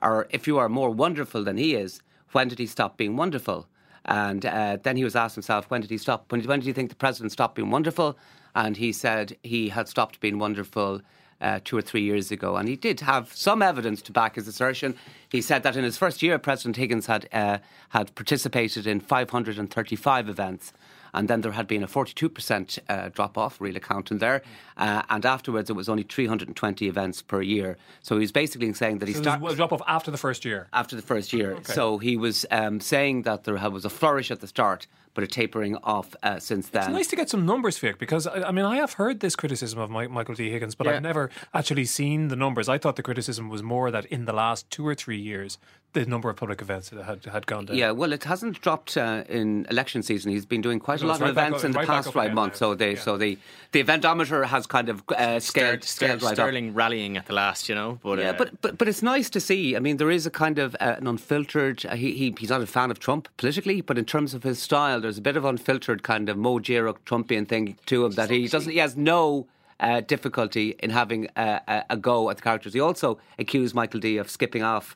Or 0.01 0.27
if 0.29 0.47
you 0.47 0.57
are 0.57 0.69
more 0.69 0.89
wonderful 0.89 1.43
than 1.43 1.57
he 1.57 1.75
is, 1.75 2.01
when 2.33 2.47
did 2.49 2.59
he 2.59 2.67
stop 2.67 2.97
being 2.97 3.15
wonderful? 3.15 3.67
And 4.05 4.45
uh, 4.45 4.77
then 4.83 4.97
he 4.97 5.03
was 5.03 5.15
asked 5.15 5.35
himself, 5.35 5.69
when 5.69 5.81
did 5.81 5.89
he 5.89 5.97
stop? 5.97 6.31
When, 6.31 6.41
when 6.43 6.59
did 6.59 6.67
you 6.67 6.73
think 6.73 6.89
the 6.89 6.95
president 6.95 7.31
stopped 7.31 7.55
being 7.55 7.71
wonderful? 7.71 8.17
And 8.55 8.75
he 8.77 8.91
said 8.91 9.37
he 9.43 9.69
had 9.69 9.87
stopped 9.87 10.19
being 10.19 10.39
wonderful 10.39 11.01
uh, 11.41 11.59
two 11.63 11.77
or 11.77 11.81
three 11.81 12.03
years 12.03 12.31
ago. 12.31 12.55
And 12.55 12.69
he 12.69 12.75
did 12.75 12.99
have 13.01 13.33
some 13.33 13.61
evidence 13.61 14.01
to 14.03 14.11
back 14.11 14.35
his 14.35 14.47
assertion. 14.47 14.95
He 15.29 15.41
said 15.41 15.63
that 15.63 15.75
in 15.75 15.83
his 15.83 15.97
first 15.97 16.21
year, 16.21 16.37
President 16.37 16.77
Higgins 16.77 17.07
had, 17.07 17.27
uh, 17.33 17.57
had 17.89 18.13
participated 18.15 18.87
in 18.87 18.99
535 18.99 20.29
events. 20.29 20.73
And 21.13 21.27
then 21.27 21.41
there 21.41 21.51
had 21.51 21.67
been 21.67 21.83
a 21.83 21.87
42% 21.87 22.79
uh, 22.89 23.09
drop 23.09 23.37
off, 23.37 23.59
real 23.59 23.75
accounting 23.75 24.19
there. 24.19 24.41
Uh, 24.77 25.01
and 25.09 25.25
afterwards, 25.25 25.69
it 25.69 25.73
was 25.73 25.89
only 25.89 26.03
320 26.03 26.87
events 26.87 27.21
per 27.21 27.41
year. 27.41 27.77
So 28.01 28.15
he 28.15 28.21
was 28.21 28.31
basically 28.31 28.71
saying 28.73 28.99
that 28.99 29.07
he 29.07 29.13
So 29.13 29.21
started 29.21 29.45
a 29.45 29.55
drop 29.55 29.73
off 29.73 29.81
after 29.87 30.11
the 30.11 30.17
first 30.17 30.45
year. 30.45 30.67
after 30.73 30.95
the 30.95 31.01
first 31.01 31.33
year. 31.33 31.57
So 31.63 31.97
he 31.97 32.17
was 32.17 32.45
um, 32.51 32.79
saying 32.79 33.23
that 33.23 33.43
there 33.43 33.57
was 33.69 33.85
a 33.85 33.89
flourish 33.89 34.31
at 34.31 34.39
the 34.39 34.47
start, 34.47 34.87
but 35.13 35.23
a 35.23 35.27
tapering 35.27 35.75
off 35.83 36.15
uh, 36.23 36.39
since 36.39 36.69
then. 36.69 36.83
It's 36.83 36.91
nice 36.91 37.07
to 37.07 37.15
get 37.17 37.29
some 37.29 37.45
numbers, 37.45 37.77
Vic, 37.77 37.97
because 37.99 38.25
I, 38.27 38.43
I 38.43 38.51
mean 38.51 38.63
I 38.65 38.77
have 38.77 38.93
heard 38.93 39.19
this 39.19 39.35
criticism 39.35 39.77
of 39.79 39.89
Mi- 39.91 40.07
Michael 40.07 40.35
D. 40.35 40.49
Higgins, 40.49 40.73
but 40.73 40.87
Yeah. 40.87 40.93
I've 40.93 41.01
never 41.01 41.29
actually 41.53 41.85
seen 41.85 42.29
the 42.29 42.35
numbers. 42.37 42.69
I 42.69 42.77
thought 42.77 42.95
the 42.95 43.03
criticism 43.03 43.49
was 43.49 43.61
more 43.61 43.91
that 43.91 44.05
in 44.05 44.23
the 44.25 44.33
last 44.33 44.69
two 44.69 44.87
or 44.87 44.95
three 44.95 45.19
years, 45.19 45.57
the 45.93 46.05
number 46.05 46.29
of 46.29 46.35
public 46.37 46.61
events 46.61 46.89
that 46.89 47.03
had 47.03 47.25
had 47.25 47.45
gone 47.47 47.65
down. 47.65 47.75
Yeah, 47.77 47.91
well, 47.91 48.13
it 48.13 48.23
hasn't 48.23 48.61
dropped 48.61 48.95
uh, 48.97 49.23
in 49.27 49.65
election 49.69 50.03
season. 50.03 50.31
He's 50.31 50.45
been 50.45 50.61
doing 50.61 50.79
quite 50.79 51.01
a 51.01 51.05
lot 51.07 51.15
of 51.15 51.21
right 51.21 51.29
events 51.31 51.59
up- 51.59 51.65
in 51.65 51.71
the 51.71 51.79
right 51.79 51.87
past 51.87 52.11
five 52.13 52.33
months. 52.33 52.59
So 52.59 52.75
they, 52.75 52.93
Yeah. 52.93 52.99
so 52.99 53.17
the 53.17 53.37
the 53.73 53.83
eventometer 53.83 54.45
has 54.45 54.67
kind 54.67 54.89
of 54.89 55.03
uh, 55.09 55.39
scaled, 55.39 55.83
Ster- 55.83 56.05
scaled 56.05 56.21
right 56.23 56.31
up. 56.31 56.35
Sterling 56.35 56.73
rallying 56.73 57.17
at 57.17 57.25
the 57.25 57.33
last, 57.33 57.67
you 57.69 57.75
know. 57.75 57.99
But 58.03 58.19
Yeah, 58.19 58.29
uh, 58.29 58.33
but, 58.37 58.61
but 58.61 58.77
but 58.77 58.87
it's 58.87 59.01
nice 59.03 59.29
to 59.31 59.39
see. 59.39 59.75
I 59.75 59.79
mean, 59.79 59.97
there 59.97 60.11
is 60.11 60.25
a 60.25 60.31
kind 60.31 60.59
of 60.59 60.75
uh, 60.79 60.95
an 60.97 61.07
unfiltered. 61.07 61.85
Uh, 61.85 61.95
he, 61.95 62.11
he 62.13 62.35
he's 62.39 62.49
not 62.49 62.61
a 62.61 62.67
fan 62.67 62.91
of 62.91 62.99
Trump 62.99 63.27
politically, 63.37 63.81
but 63.81 63.97
in 63.97 64.05
terms 64.05 64.33
of 64.33 64.43
his 64.43 64.59
style, 64.59 65.01
there's 65.01 65.17
a 65.17 65.21
bit 65.21 65.37
of 65.37 65.45
unfiltered 65.45 66.03
kind 66.03 66.29
of 66.29 66.37
Mo 66.37 66.59
Jiro 66.59 66.93
Trumpian 67.05 67.47
thing 67.47 67.77
to 67.87 68.05
him 68.05 68.11
that 68.13 68.29
he 68.29 68.47
doesn't. 68.47 68.71
He 68.71 68.77
has 68.79 68.95
no. 68.95 69.47
Uh, 69.83 69.99
difficulty 69.99 70.75
in 70.83 70.91
having 70.91 71.27
uh, 71.35 71.59
a, 71.67 71.83
a 71.89 71.97
go 71.97 72.29
at 72.29 72.35
the 72.37 72.43
characters. 72.43 72.71
He 72.71 72.79
also 72.79 73.17
accused 73.39 73.73
Michael 73.73 73.99
D 73.99 74.17
of 74.17 74.29
skipping 74.29 74.61
off 74.61 74.95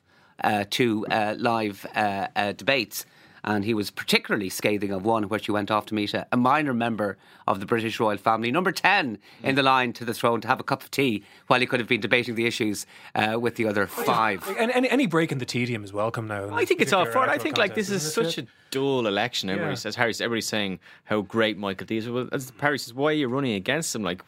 to 0.70 1.06
uh, 1.10 1.34
live 1.38 1.86
uh, 1.94 2.28
uh, 2.36 2.52
debates. 2.52 3.06
And 3.48 3.64
he 3.64 3.74
was 3.74 3.92
particularly 3.92 4.48
scathing 4.48 4.90
of 4.90 5.04
one 5.04 5.28
where 5.28 5.38
she 5.38 5.52
went 5.52 5.70
off 5.70 5.86
to 5.86 5.94
meet 5.94 6.14
a, 6.14 6.26
a 6.32 6.36
minor 6.36 6.74
member 6.74 7.16
of 7.46 7.60
the 7.60 7.66
British 7.66 8.00
royal 8.00 8.16
family, 8.18 8.50
number 8.50 8.72
10 8.72 9.18
in 9.44 9.54
the 9.54 9.62
line 9.62 9.92
to 9.92 10.04
the 10.04 10.12
throne 10.12 10.40
to 10.40 10.48
have 10.48 10.58
a 10.58 10.64
cup 10.64 10.82
of 10.82 10.90
tea 10.90 11.22
while 11.46 11.60
he 11.60 11.66
could 11.66 11.78
have 11.78 11.88
been 11.88 12.00
debating 12.00 12.34
the 12.34 12.44
issues 12.44 12.86
uh, 13.14 13.38
with 13.38 13.54
the 13.54 13.64
other 13.68 13.86
five. 13.86 14.44
Like, 14.48 14.58
any, 14.60 14.72
any 14.74 14.90
any 14.90 15.06
break 15.06 15.30
in 15.30 15.38
the 15.38 15.44
tedium 15.46 15.84
is 15.84 15.92
welcome 15.92 16.26
now. 16.26 16.52
I 16.52 16.64
think 16.64 16.80
it's 16.80 16.92
all 16.92 17.04
particular 17.04 17.26
for 17.26 17.32
it. 17.32 17.34
I 17.36 17.38
think 17.40 17.56
like 17.56 17.76
this 17.76 17.88
is 17.88 18.12
such 18.12 18.26
isn't 18.38 18.48
a 18.48 18.52
dull 18.72 19.06
election. 19.06 19.48
Everybody 19.48 19.70
Yeah. 19.72 19.76
says 19.76 19.94
Harry. 19.94 20.10
Everybody's 20.14 20.48
saying 20.48 20.80
how 21.04 21.20
great 21.20 21.56
Michael 21.56 21.86
D 21.86 21.98
is. 21.98 22.08
Well, 22.08 22.28
as 22.32 22.52
Harry 22.60 22.80
says, 22.80 22.94
why 22.94 23.10
are 23.10 23.12
you 23.12 23.28
running 23.28 23.54
against 23.54 23.94
him? 23.94 24.02
Like, 24.02 24.22
it- 24.22 24.24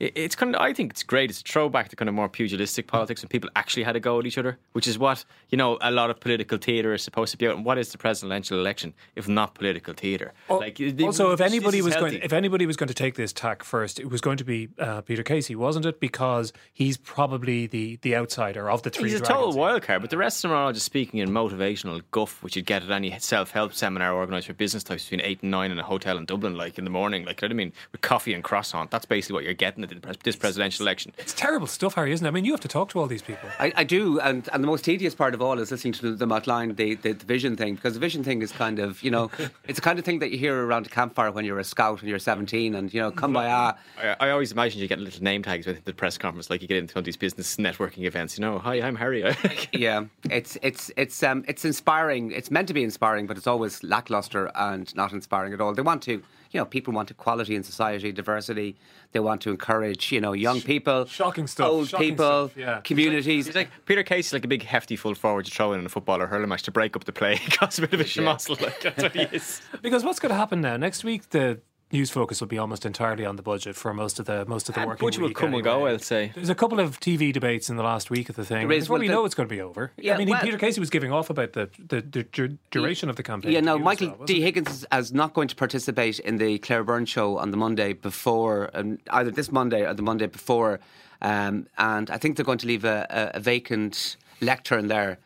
it's 0.00 0.36
kind 0.36 0.54
of. 0.54 0.60
I 0.60 0.72
think 0.72 0.92
it's 0.92 1.02
great. 1.02 1.28
It's 1.30 1.40
a 1.40 1.44
throwback 1.44 1.88
to 1.88 1.96
kind 1.96 2.08
of 2.08 2.14
more 2.14 2.28
pugilistic 2.28 2.86
politics 2.86 3.22
when 3.22 3.28
people 3.28 3.50
actually 3.56 3.82
had 3.82 3.96
a 3.96 4.00
go 4.00 4.18
at 4.20 4.26
each 4.26 4.38
other, 4.38 4.56
which 4.72 4.86
is 4.86 4.98
what 4.98 5.24
you 5.50 5.58
know 5.58 5.76
a 5.80 5.90
lot 5.90 6.08
of 6.10 6.20
political 6.20 6.56
theatre 6.58 6.94
is 6.94 7.02
supposed 7.02 7.32
to 7.32 7.38
be. 7.38 7.46
And 7.46 7.64
what 7.64 7.78
is 7.78 7.90
the 7.90 7.98
presidential 7.98 8.58
election 8.60 8.94
if 9.16 9.28
not 9.28 9.54
political 9.54 9.94
theatre? 9.94 10.32
Al- 10.48 10.60
Like, 10.60 10.80
also, 11.02 11.32
if 11.32 11.40
anybody 11.40 11.82
was 11.82 11.96
going, 11.96 12.14
if 12.14 12.32
anybody 12.32 12.64
was 12.66 12.76
going 12.76 12.88
to 12.88 12.94
take 12.94 13.16
this 13.16 13.32
tack 13.32 13.64
first, 13.64 13.98
it 13.98 14.08
was 14.08 14.20
going 14.20 14.36
to 14.36 14.44
be 14.44 14.68
uh, 14.78 15.00
Peter 15.00 15.22
Casey, 15.24 15.56
wasn't 15.56 15.84
it? 15.84 15.98
Because 15.98 16.52
he's 16.72 16.96
probably 16.96 17.66
the 17.66 17.96
the 18.02 18.14
outsider 18.14 18.70
of 18.70 18.82
the 18.82 18.90
three. 18.90 19.10
He's 19.10 19.20
a 19.20 19.24
total 19.24 19.52
wild 19.52 19.82
card, 19.82 20.00
but 20.02 20.10
the 20.10 20.16
rest 20.16 20.44
of 20.44 20.50
them 20.50 20.56
are 20.58 20.62
all 20.64 20.72
just 20.72 20.86
speaking 20.86 21.18
in 21.20 21.28
motivational 21.30 22.02
guff, 22.12 22.40
which 22.42 22.54
you'd 22.54 22.66
get 22.66 22.82
at 22.84 22.90
any 22.90 23.18
self 23.18 23.50
help 23.50 23.74
seminar 23.74 24.14
organised 24.14 24.46
for 24.46 24.52
business 24.54 24.84
types 24.84 25.04
between 25.04 25.22
eight 25.22 25.42
and 25.42 25.50
nine 25.50 25.72
in 25.72 25.78
a 25.80 25.82
hotel 25.82 26.16
in 26.18 26.24
Dublin, 26.24 26.56
like 26.56 26.78
in 26.78 26.84
the 26.84 26.90
morning. 26.90 27.24
Like, 27.24 27.42
you 27.42 27.48
know 27.48 27.54
what 27.54 27.56
I 27.62 27.64
mean? 27.64 27.72
With 27.90 28.00
coffee 28.00 28.32
and 28.34 28.44
croissant. 28.44 28.90
That's 28.92 29.06
basically 29.06 29.34
what 29.34 29.44
you're 29.44 29.54
getting 29.54 29.87
at 29.90 30.00
the 30.00 30.06
pres- 30.06 30.16
this 30.22 30.36
presidential 30.36 30.84
election. 30.84 31.12
It's 31.18 31.34
terrible 31.34 31.66
stuff, 31.66 31.94
Harry, 31.94 32.12
isn't 32.12 32.24
it? 32.24 32.28
I 32.28 32.32
mean, 32.32 32.44
you 32.44 32.52
have 32.52 32.60
to 32.60 32.68
talk 32.68 32.90
to 32.90 32.98
all 32.98 33.06
these 33.06 33.22
people. 33.22 33.48
I, 33.58 33.72
I 33.76 33.84
do, 33.84 34.20
and, 34.20 34.48
and 34.52 34.62
the 34.62 34.68
most 34.68 34.84
tedious 34.84 35.14
part 35.14 35.34
of 35.34 35.42
all 35.42 35.58
is 35.58 35.70
listening 35.70 35.92
to 35.94 36.14
them 36.14 36.32
outline 36.32 36.74
the, 36.74 36.94
the, 36.96 37.12
the 37.12 37.26
vision 37.26 37.56
thing, 37.56 37.74
because 37.74 37.94
the 37.94 38.00
vision 38.00 38.24
thing 38.24 38.42
is 38.42 38.52
kind 38.52 38.78
of, 38.78 39.02
you 39.02 39.10
know, 39.10 39.30
it's 39.68 39.76
the 39.76 39.82
kind 39.82 39.98
of 39.98 40.04
thing 40.04 40.18
that 40.20 40.30
you 40.30 40.38
hear 40.38 40.66
around 40.66 40.86
a 40.86 40.90
campfire 40.90 41.30
when 41.30 41.44
you're 41.44 41.58
a 41.58 41.64
scout 41.64 42.00
and 42.00 42.08
you're 42.08 42.18
17 42.18 42.74
and, 42.74 42.92
you 42.92 43.00
know, 43.00 43.10
come 43.10 43.32
by, 43.32 43.48
ah, 43.48 43.76
I, 43.98 44.16
I 44.20 44.30
always 44.30 44.52
imagine 44.52 44.80
you 44.80 44.88
get 44.88 44.98
little 44.98 45.22
name 45.22 45.42
tags 45.42 45.66
with 45.66 45.84
the 45.84 45.92
press 45.92 46.18
conference, 46.18 46.50
like 46.50 46.62
you 46.62 46.68
get 46.68 46.78
into 46.78 46.94
one 46.94 47.00
of 47.00 47.04
these 47.04 47.16
business 47.16 47.56
networking 47.56 48.04
events. 48.04 48.38
You 48.38 48.42
know, 48.42 48.58
hi, 48.58 48.76
I'm 48.76 48.96
Harry. 48.96 49.24
yeah, 49.72 50.04
it's 50.30 50.56
it's 50.62 50.90
it's 50.96 51.22
um 51.22 51.44
it's 51.48 51.64
inspiring. 51.64 52.30
It's 52.32 52.50
meant 52.50 52.68
to 52.68 52.74
be 52.74 52.82
inspiring, 52.82 53.26
but 53.26 53.36
it's 53.36 53.46
always 53.46 53.82
lackluster 53.82 54.50
and 54.54 54.94
not 54.94 55.12
inspiring 55.12 55.52
at 55.52 55.60
all. 55.60 55.74
They 55.74 55.82
want 55.82 56.02
to, 56.04 56.22
you 56.50 56.58
know, 56.58 56.64
people 56.64 56.92
want 56.94 57.10
equality 57.10 57.54
in 57.54 57.62
society, 57.62 58.12
diversity. 58.12 58.76
They 59.12 59.20
want 59.20 59.40
to 59.42 59.50
encourage, 59.50 60.12
you 60.12 60.20
know, 60.20 60.32
young 60.32 60.60
people, 60.60 61.04
shocking 61.06 61.46
stuff, 61.46 61.68
old 61.68 61.88
shocking 61.88 62.10
people, 62.10 62.48
stuff, 62.48 62.56
yeah. 62.56 62.80
communities. 62.80 63.46
He's 63.46 63.54
like 63.54 63.70
Peter 63.86 64.02
Casey's 64.02 64.32
like 64.32 64.44
a 64.44 64.48
big 64.48 64.62
hefty 64.62 64.96
full 64.96 65.14
forward 65.14 65.46
to 65.46 65.50
throw 65.50 65.72
in 65.72 65.84
a 65.84 65.88
football 65.88 66.20
or 66.20 66.26
hurling 66.26 66.48
match 66.48 66.62
to 66.64 66.70
break 66.70 66.96
up 66.96 67.04
the 67.04 67.12
play. 67.12 67.36
He 67.48 67.50
costs 67.50 67.78
a 67.78 67.82
bit 67.82 67.94
of 67.94 68.00
a 68.00 68.04
schmozzle. 68.04 68.60
Like 68.60 68.80
that's 68.80 69.02
what 69.02 69.14
he 69.14 69.22
is. 69.22 69.60
Because 69.82 70.04
what's 70.04 70.18
going 70.18 70.30
to 70.30 70.36
happen 70.36 70.60
now? 70.60 70.76
Next 70.76 71.04
week, 71.04 71.30
the 71.30 71.60
news 71.92 72.10
focus 72.10 72.40
will 72.40 72.48
be 72.48 72.58
almost 72.58 72.84
entirely 72.84 73.24
on 73.24 73.36
the 73.36 73.42
budget 73.42 73.74
for 73.74 73.94
most 73.94 74.18
of 74.18 74.26
the 74.26 74.44
most 74.46 74.68
of 74.68 74.74
the 74.74 74.86
working 74.86 75.06
Budget 75.06 75.22
will 75.22 75.30
come 75.30 75.54
and 75.54 75.62
go. 75.62 75.86
I'll 75.86 75.98
say. 75.98 76.32
There's 76.34 76.48
a 76.48 76.54
couple 76.54 76.80
of 76.80 77.00
TV 77.00 77.32
debates 77.32 77.70
in 77.70 77.76
the 77.76 77.82
last 77.82 78.10
week 78.10 78.28
of 78.28 78.36
the 78.36 78.44
thing. 78.44 78.68
There 78.68 78.76
is, 78.76 78.88
well, 78.88 79.00
we 79.00 79.08
know 79.08 79.24
it's 79.24 79.34
going 79.34 79.48
to 79.48 79.54
be 79.54 79.60
over. 79.60 79.92
Yeah, 79.96 80.14
I 80.14 80.18
mean, 80.18 80.28
well- 80.28 80.42
Peter 80.42 80.58
Casey 80.58 80.80
was 80.80 80.90
giving 80.90 81.12
off 81.12 81.30
about 81.30 81.52
the 81.52 81.70
the, 81.78 82.00
the 82.00 82.22
dur- 82.24 82.58
duration 82.70 83.08
of 83.08 83.16
the 83.16 83.22
campaign. 83.22 83.52
Yeah, 83.52 83.60
no, 83.60 83.78
Michael 83.78 84.14
well, 84.18 84.26
D. 84.26 84.40
Higgins 84.40 84.70
is, 84.70 84.86
is 84.92 85.12
not 85.12 85.34
going 85.34 85.48
to 85.48 85.56
participate 85.56 86.18
in 86.20 86.36
the 86.36 86.58
Claire 86.58 86.84
Byrne 86.84 87.06
show 87.06 87.38
on 87.38 87.50
the 87.50 87.56
Monday 87.56 87.92
before, 87.92 88.70
um, 88.74 88.98
either 89.10 89.30
this 89.30 89.50
Monday 89.50 89.86
or 89.86 89.94
the 89.94 90.02
Monday 90.02 90.26
before. 90.26 90.80
Um, 91.20 91.66
and 91.78 92.10
I 92.10 92.18
think 92.18 92.36
they're 92.36 92.44
going 92.44 92.58
to 92.58 92.66
leave 92.66 92.84
a, 92.84 93.06
a, 93.10 93.38
a 93.38 93.40
vacant 93.40 94.16
lectern 94.40 94.88
there. 94.88 95.18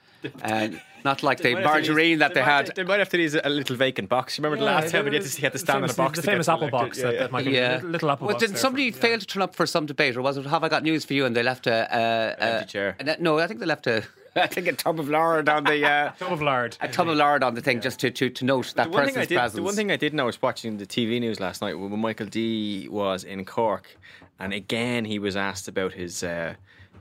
Uh, 0.42 0.68
not 1.04 1.22
like 1.24 1.38
the 1.38 1.54
Might 1.54 1.64
margarine 1.64 2.10
use- 2.10 2.18
that 2.20 2.34
they 2.34 2.40
might- 2.40 2.46
had. 2.46 2.76
They 2.76 2.84
might 2.84 2.98
have 3.00 3.08
to 3.08 3.18
use 3.20 3.34
a 3.34 3.48
little 3.48 3.74
vacant 3.76 4.08
box. 4.08 4.38
You 4.38 4.44
remember 4.44 4.64
the 4.64 4.70
last 4.70 4.92
time 4.92 5.04
we 5.06 5.12
had 5.14 5.22
to, 5.24 5.28
he 5.28 5.42
had 5.42 5.52
to 5.52 5.58
stand 5.58 5.84
in 5.84 5.90
a 5.90 5.94
box. 5.94 6.16
The 6.16 6.22
to 6.22 6.30
famous 6.30 6.48
apple 6.48 6.68
elected? 6.68 6.80
box 6.80 6.98
Yeah, 6.98 7.04
that, 7.04 7.14
yeah. 7.14 7.20
that 7.20 7.32
Michael, 7.32 7.52
Yeah, 7.52 7.74
little, 7.74 7.90
little 7.90 8.10
apple 8.12 8.26
well, 8.28 8.34
box. 8.34 8.40
did 8.42 8.50
there 8.52 8.58
somebody 8.58 8.90
for- 8.92 8.98
fail 9.00 9.18
to 9.18 9.26
turn 9.26 9.42
up 9.42 9.54
for 9.56 9.66
some 9.66 9.86
debate, 9.86 10.16
or 10.16 10.22
was 10.22 10.36
it? 10.36 10.46
Have 10.46 10.62
I 10.62 10.68
got 10.68 10.82
news 10.84 11.04
for 11.04 11.14
you? 11.14 11.24
And 11.26 11.34
they 11.34 11.42
left 11.42 11.66
a, 11.66 11.88
a, 11.92 12.00
a 12.38 12.44
empty 12.54 12.66
chair. 12.72 12.96
a- 13.00 13.16
no, 13.20 13.38
I 13.38 13.46
think 13.48 13.58
they 13.60 13.66
left 13.66 13.86
a. 13.88 14.04
I 14.36 14.46
think 14.46 14.66
a 14.66 14.72
tub 14.72 14.98
of 14.98 15.10
lard 15.10 15.48
on 15.50 15.64
the. 15.64 15.84
Uh, 15.86 16.12
Tub 16.18 16.32
of 16.32 16.40
lard. 16.40 16.76
a 16.80 16.88
tub 16.88 17.06
of 17.08 17.16
lard 17.18 17.42
on 17.42 17.54
the 17.54 17.60
thing 17.60 17.80
just 17.82 18.00
to, 18.00 18.10
to, 18.10 18.30
to 18.30 18.44
note 18.46 18.72
that 18.76 18.84
The 18.84 18.90
one, 18.90 19.04
thing 19.04 19.14
person's 19.14 19.28
did, 19.28 19.34
presence. 19.36 19.56
the 19.56 19.62
one 19.62 19.74
thing 19.74 19.90
I 19.90 19.96
did 19.96 20.14
know 20.14 20.24
was 20.26 20.40
watching 20.40 20.78
the 20.78 20.86
TV 20.86 21.20
news 21.20 21.38
last 21.38 21.60
night 21.60 21.74
when 21.78 21.98
Michael 21.98 22.26
D 22.26 22.88
was 22.90 23.24
in 23.24 23.44
Cork, 23.44 23.94
and 24.38 24.54
again 24.54 25.04
he 25.04 25.18
was 25.18 25.36
asked 25.36 25.68
about 25.68 25.92
his 25.92 26.22
uh, 26.22 26.54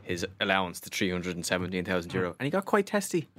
his 0.03 0.25
allowance, 0.39 0.79
the 0.79 0.89
three 0.89 1.11
hundred 1.11 1.35
and 1.35 1.45
seventeen 1.45 1.85
thousand 1.85 2.13
euro, 2.13 2.35
and 2.39 2.45
he 2.45 2.49
got 2.49 2.65
quite 2.65 2.85
testy. 2.85 3.29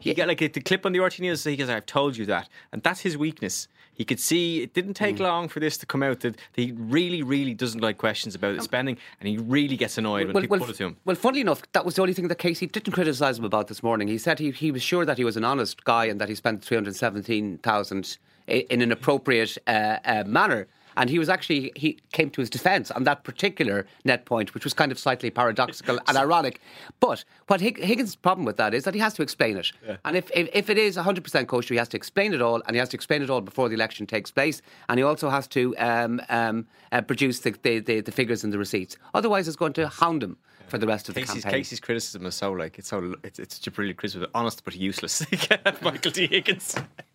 He 0.00 0.14
got 0.14 0.28
like 0.28 0.38
the 0.38 0.60
clip 0.60 0.84
on 0.86 0.92
the 0.92 0.98
RTE 0.98 1.20
News. 1.20 1.44
He 1.44 1.56
goes, 1.56 1.68
"I've 1.68 1.86
told 1.86 2.16
you 2.16 2.26
that," 2.26 2.48
and 2.72 2.82
that's 2.82 3.00
his 3.00 3.16
weakness. 3.16 3.68
He 3.94 4.04
could 4.04 4.18
see 4.20 4.62
it 4.62 4.72
didn't 4.72 4.94
take 4.94 5.20
long 5.20 5.48
for 5.48 5.60
this 5.60 5.76
to 5.78 5.86
come 5.86 6.02
out 6.02 6.20
that 6.20 6.36
he 6.54 6.72
really, 6.72 7.22
really 7.22 7.52
doesn't 7.52 7.80
like 7.80 7.98
questions 7.98 8.34
about 8.34 8.56
the 8.56 8.62
spending, 8.62 8.96
and 9.20 9.28
he 9.28 9.36
really 9.36 9.76
gets 9.76 9.98
annoyed 9.98 10.32
when 10.32 10.42
people 10.42 10.58
put 10.58 10.70
it 10.70 10.76
to 10.76 10.86
him. 10.86 10.96
well, 11.04 11.14
funnily 11.14 11.42
enough, 11.42 11.62
that 11.72 11.84
was 11.84 11.96
the 11.96 12.02
only 12.02 12.14
thing 12.14 12.28
that 12.28 12.38
Casey 12.38 12.66
didn't 12.66 12.92
criticise 12.92 13.38
him 13.38 13.44
about 13.44 13.68
this 13.68 13.82
morning. 13.82 14.08
He 14.08 14.16
said 14.16 14.38
he, 14.38 14.50
he 14.50 14.70
was 14.70 14.82
sure 14.82 15.04
that 15.04 15.18
he 15.18 15.24
was 15.24 15.36
an 15.36 15.44
honest 15.44 15.84
guy 15.84 16.06
and 16.06 16.20
that 16.20 16.28
he 16.30 16.34
spent 16.34 16.64
three 16.64 16.76
hundred 16.76 16.96
seventeen 16.96 17.58
thousand 17.58 18.16
in 18.48 18.80
an 18.80 18.90
appropriate 18.92 19.58
uh, 19.66 19.98
uh, 20.04 20.24
manner. 20.26 20.66
And 20.96 21.10
he 21.10 21.18
was 21.18 21.28
actually, 21.28 21.72
he 21.76 21.98
came 22.12 22.30
to 22.30 22.40
his 22.40 22.50
defence 22.50 22.90
on 22.90 23.04
that 23.04 23.24
particular 23.24 23.86
net 24.04 24.24
point, 24.24 24.54
which 24.54 24.64
was 24.64 24.74
kind 24.74 24.92
of 24.92 24.98
slightly 24.98 25.30
paradoxical 25.30 25.98
and 26.06 26.16
ironic. 26.16 26.60
But 27.00 27.24
what 27.46 27.60
Hig- 27.60 27.82
Higgins' 27.82 28.16
problem 28.16 28.44
with 28.44 28.56
that 28.56 28.74
is 28.74 28.84
that 28.84 28.94
he 28.94 29.00
has 29.00 29.14
to 29.14 29.22
explain 29.22 29.56
it. 29.56 29.72
And 30.04 30.16
if, 30.16 30.30
if, 30.34 30.48
if 30.52 30.70
it 30.70 30.78
is 30.78 30.96
100% 30.96 31.46
kosher, 31.46 31.74
he 31.74 31.78
has 31.78 31.88
to 31.88 31.96
explain 31.96 32.34
it 32.34 32.42
all, 32.42 32.62
and 32.66 32.74
he 32.74 32.78
has 32.78 32.88
to 32.90 32.96
explain 32.96 33.22
it 33.22 33.30
all 33.30 33.40
before 33.40 33.68
the 33.68 33.74
election 33.74 34.06
takes 34.06 34.30
place. 34.30 34.62
And 34.88 34.98
he 34.98 35.04
also 35.04 35.30
has 35.30 35.46
to 35.48 35.76
um, 35.78 36.20
um, 36.28 36.66
uh, 36.90 37.02
produce 37.02 37.40
the, 37.40 37.54
the, 37.62 37.80
the, 37.80 38.00
the 38.00 38.12
figures 38.12 38.44
and 38.44 38.52
the 38.52 38.58
receipts. 38.58 38.96
Otherwise, 39.14 39.48
it's 39.48 39.56
going 39.56 39.72
to 39.74 39.88
hound 39.88 40.22
him 40.22 40.36
for 40.72 40.78
the 40.78 40.86
rest 40.86 41.08
of 41.08 41.14
the 41.14 41.20
Casey's, 41.20 41.42
campaign. 41.42 41.60
Casey's 41.60 41.80
criticism 41.80 42.24
is 42.24 42.34
so 42.34 42.50
like 42.52 42.78
it's 42.78 42.88
so 42.88 43.14
it's, 43.22 43.38
it's 43.38 43.56
such 43.56 43.66
a 43.66 43.70
brilliant 43.70 43.98
criticism, 43.98 44.30
honest 44.34 44.64
but 44.64 44.74
useless. 44.74 45.24
Michael 45.82 46.10
D. 46.10 46.26
Higgins. 46.26 46.74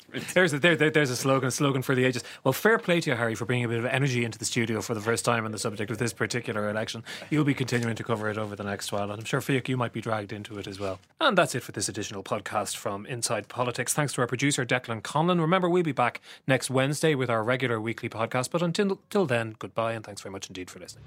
There's 0.34 0.54
a, 0.54 0.60
there, 0.60 0.76
there- 0.78 0.90
there's 0.90 1.10
a 1.10 1.16
slogan, 1.18 1.50
a 1.50 1.52
slogan 1.52 1.82
for 1.82 1.94
the 1.94 2.06
ages. 2.06 2.24
Well, 2.44 2.54
fair 2.54 2.78
play 2.80 3.02
to 3.02 3.10
you, 3.10 3.16
Harry, 3.18 3.36
for 3.36 3.44
bringing 3.46 3.66
a 3.66 3.68
bit 3.68 3.80
of 3.80 3.86
energy 3.86 4.24
into 4.24 4.40
the 4.40 4.46
studio 4.46 4.82
for 4.82 4.94
the 4.94 5.02
first 5.02 5.26
time 5.26 5.44
on 5.44 5.52
the 5.52 5.60
subject 5.60 5.92
of 5.92 5.98
this 5.98 6.14
particular 6.14 6.70
election. 6.70 7.04
You'll 7.30 7.44
be 7.44 7.54
continuing 7.54 7.96
to 7.96 8.04
cover 8.04 8.30
it 8.30 8.38
over 8.38 8.56
the 8.56 8.64
next 8.64 8.92
while, 8.94 9.12
and 9.12 9.20
I'm 9.20 9.26
sure 9.26 9.42
Fiach, 9.42 9.68
you 9.68 9.76
might 9.76 9.92
be 9.92 10.00
dragged 10.00 10.32
into 10.32 10.58
it 10.60 10.66
as 10.68 10.80
well. 10.80 11.00
And 11.20 11.38
that's 11.38 11.56
it 11.56 11.62
for 11.64 11.74
this 11.74 11.90
additional 11.90 12.24
podcast 12.24 12.78
from 12.78 13.06
Inside 13.06 13.50
Politics. 13.50 13.94
Thanks 13.94 14.14
to 14.14 14.22
our 14.22 14.28
producer 14.28 14.66
Declan 14.66 15.02
Conlon. 15.02 15.42
Remember, 15.42 15.70
we'll 15.70 15.84
be 15.84 15.92
back 15.92 16.22
next 16.48 16.70
Wednesday 16.70 17.14
with 17.14 17.30
our 17.30 17.44
regular 17.44 17.82
weekly 17.82 18.08
podcast. 18.10 18.50
But 18.52 18.62
until 18.62 19.00
till 19.10 19.26
then, 19.26 19.56
goodbye, 19.60 19.92
and 19.94 20.06
thanks 20.06 20.22
very 20.22 20.32
much 20.32 20.48
indeed 20.48 20.70
for 20.72 20.80
listening. 20.80 21.04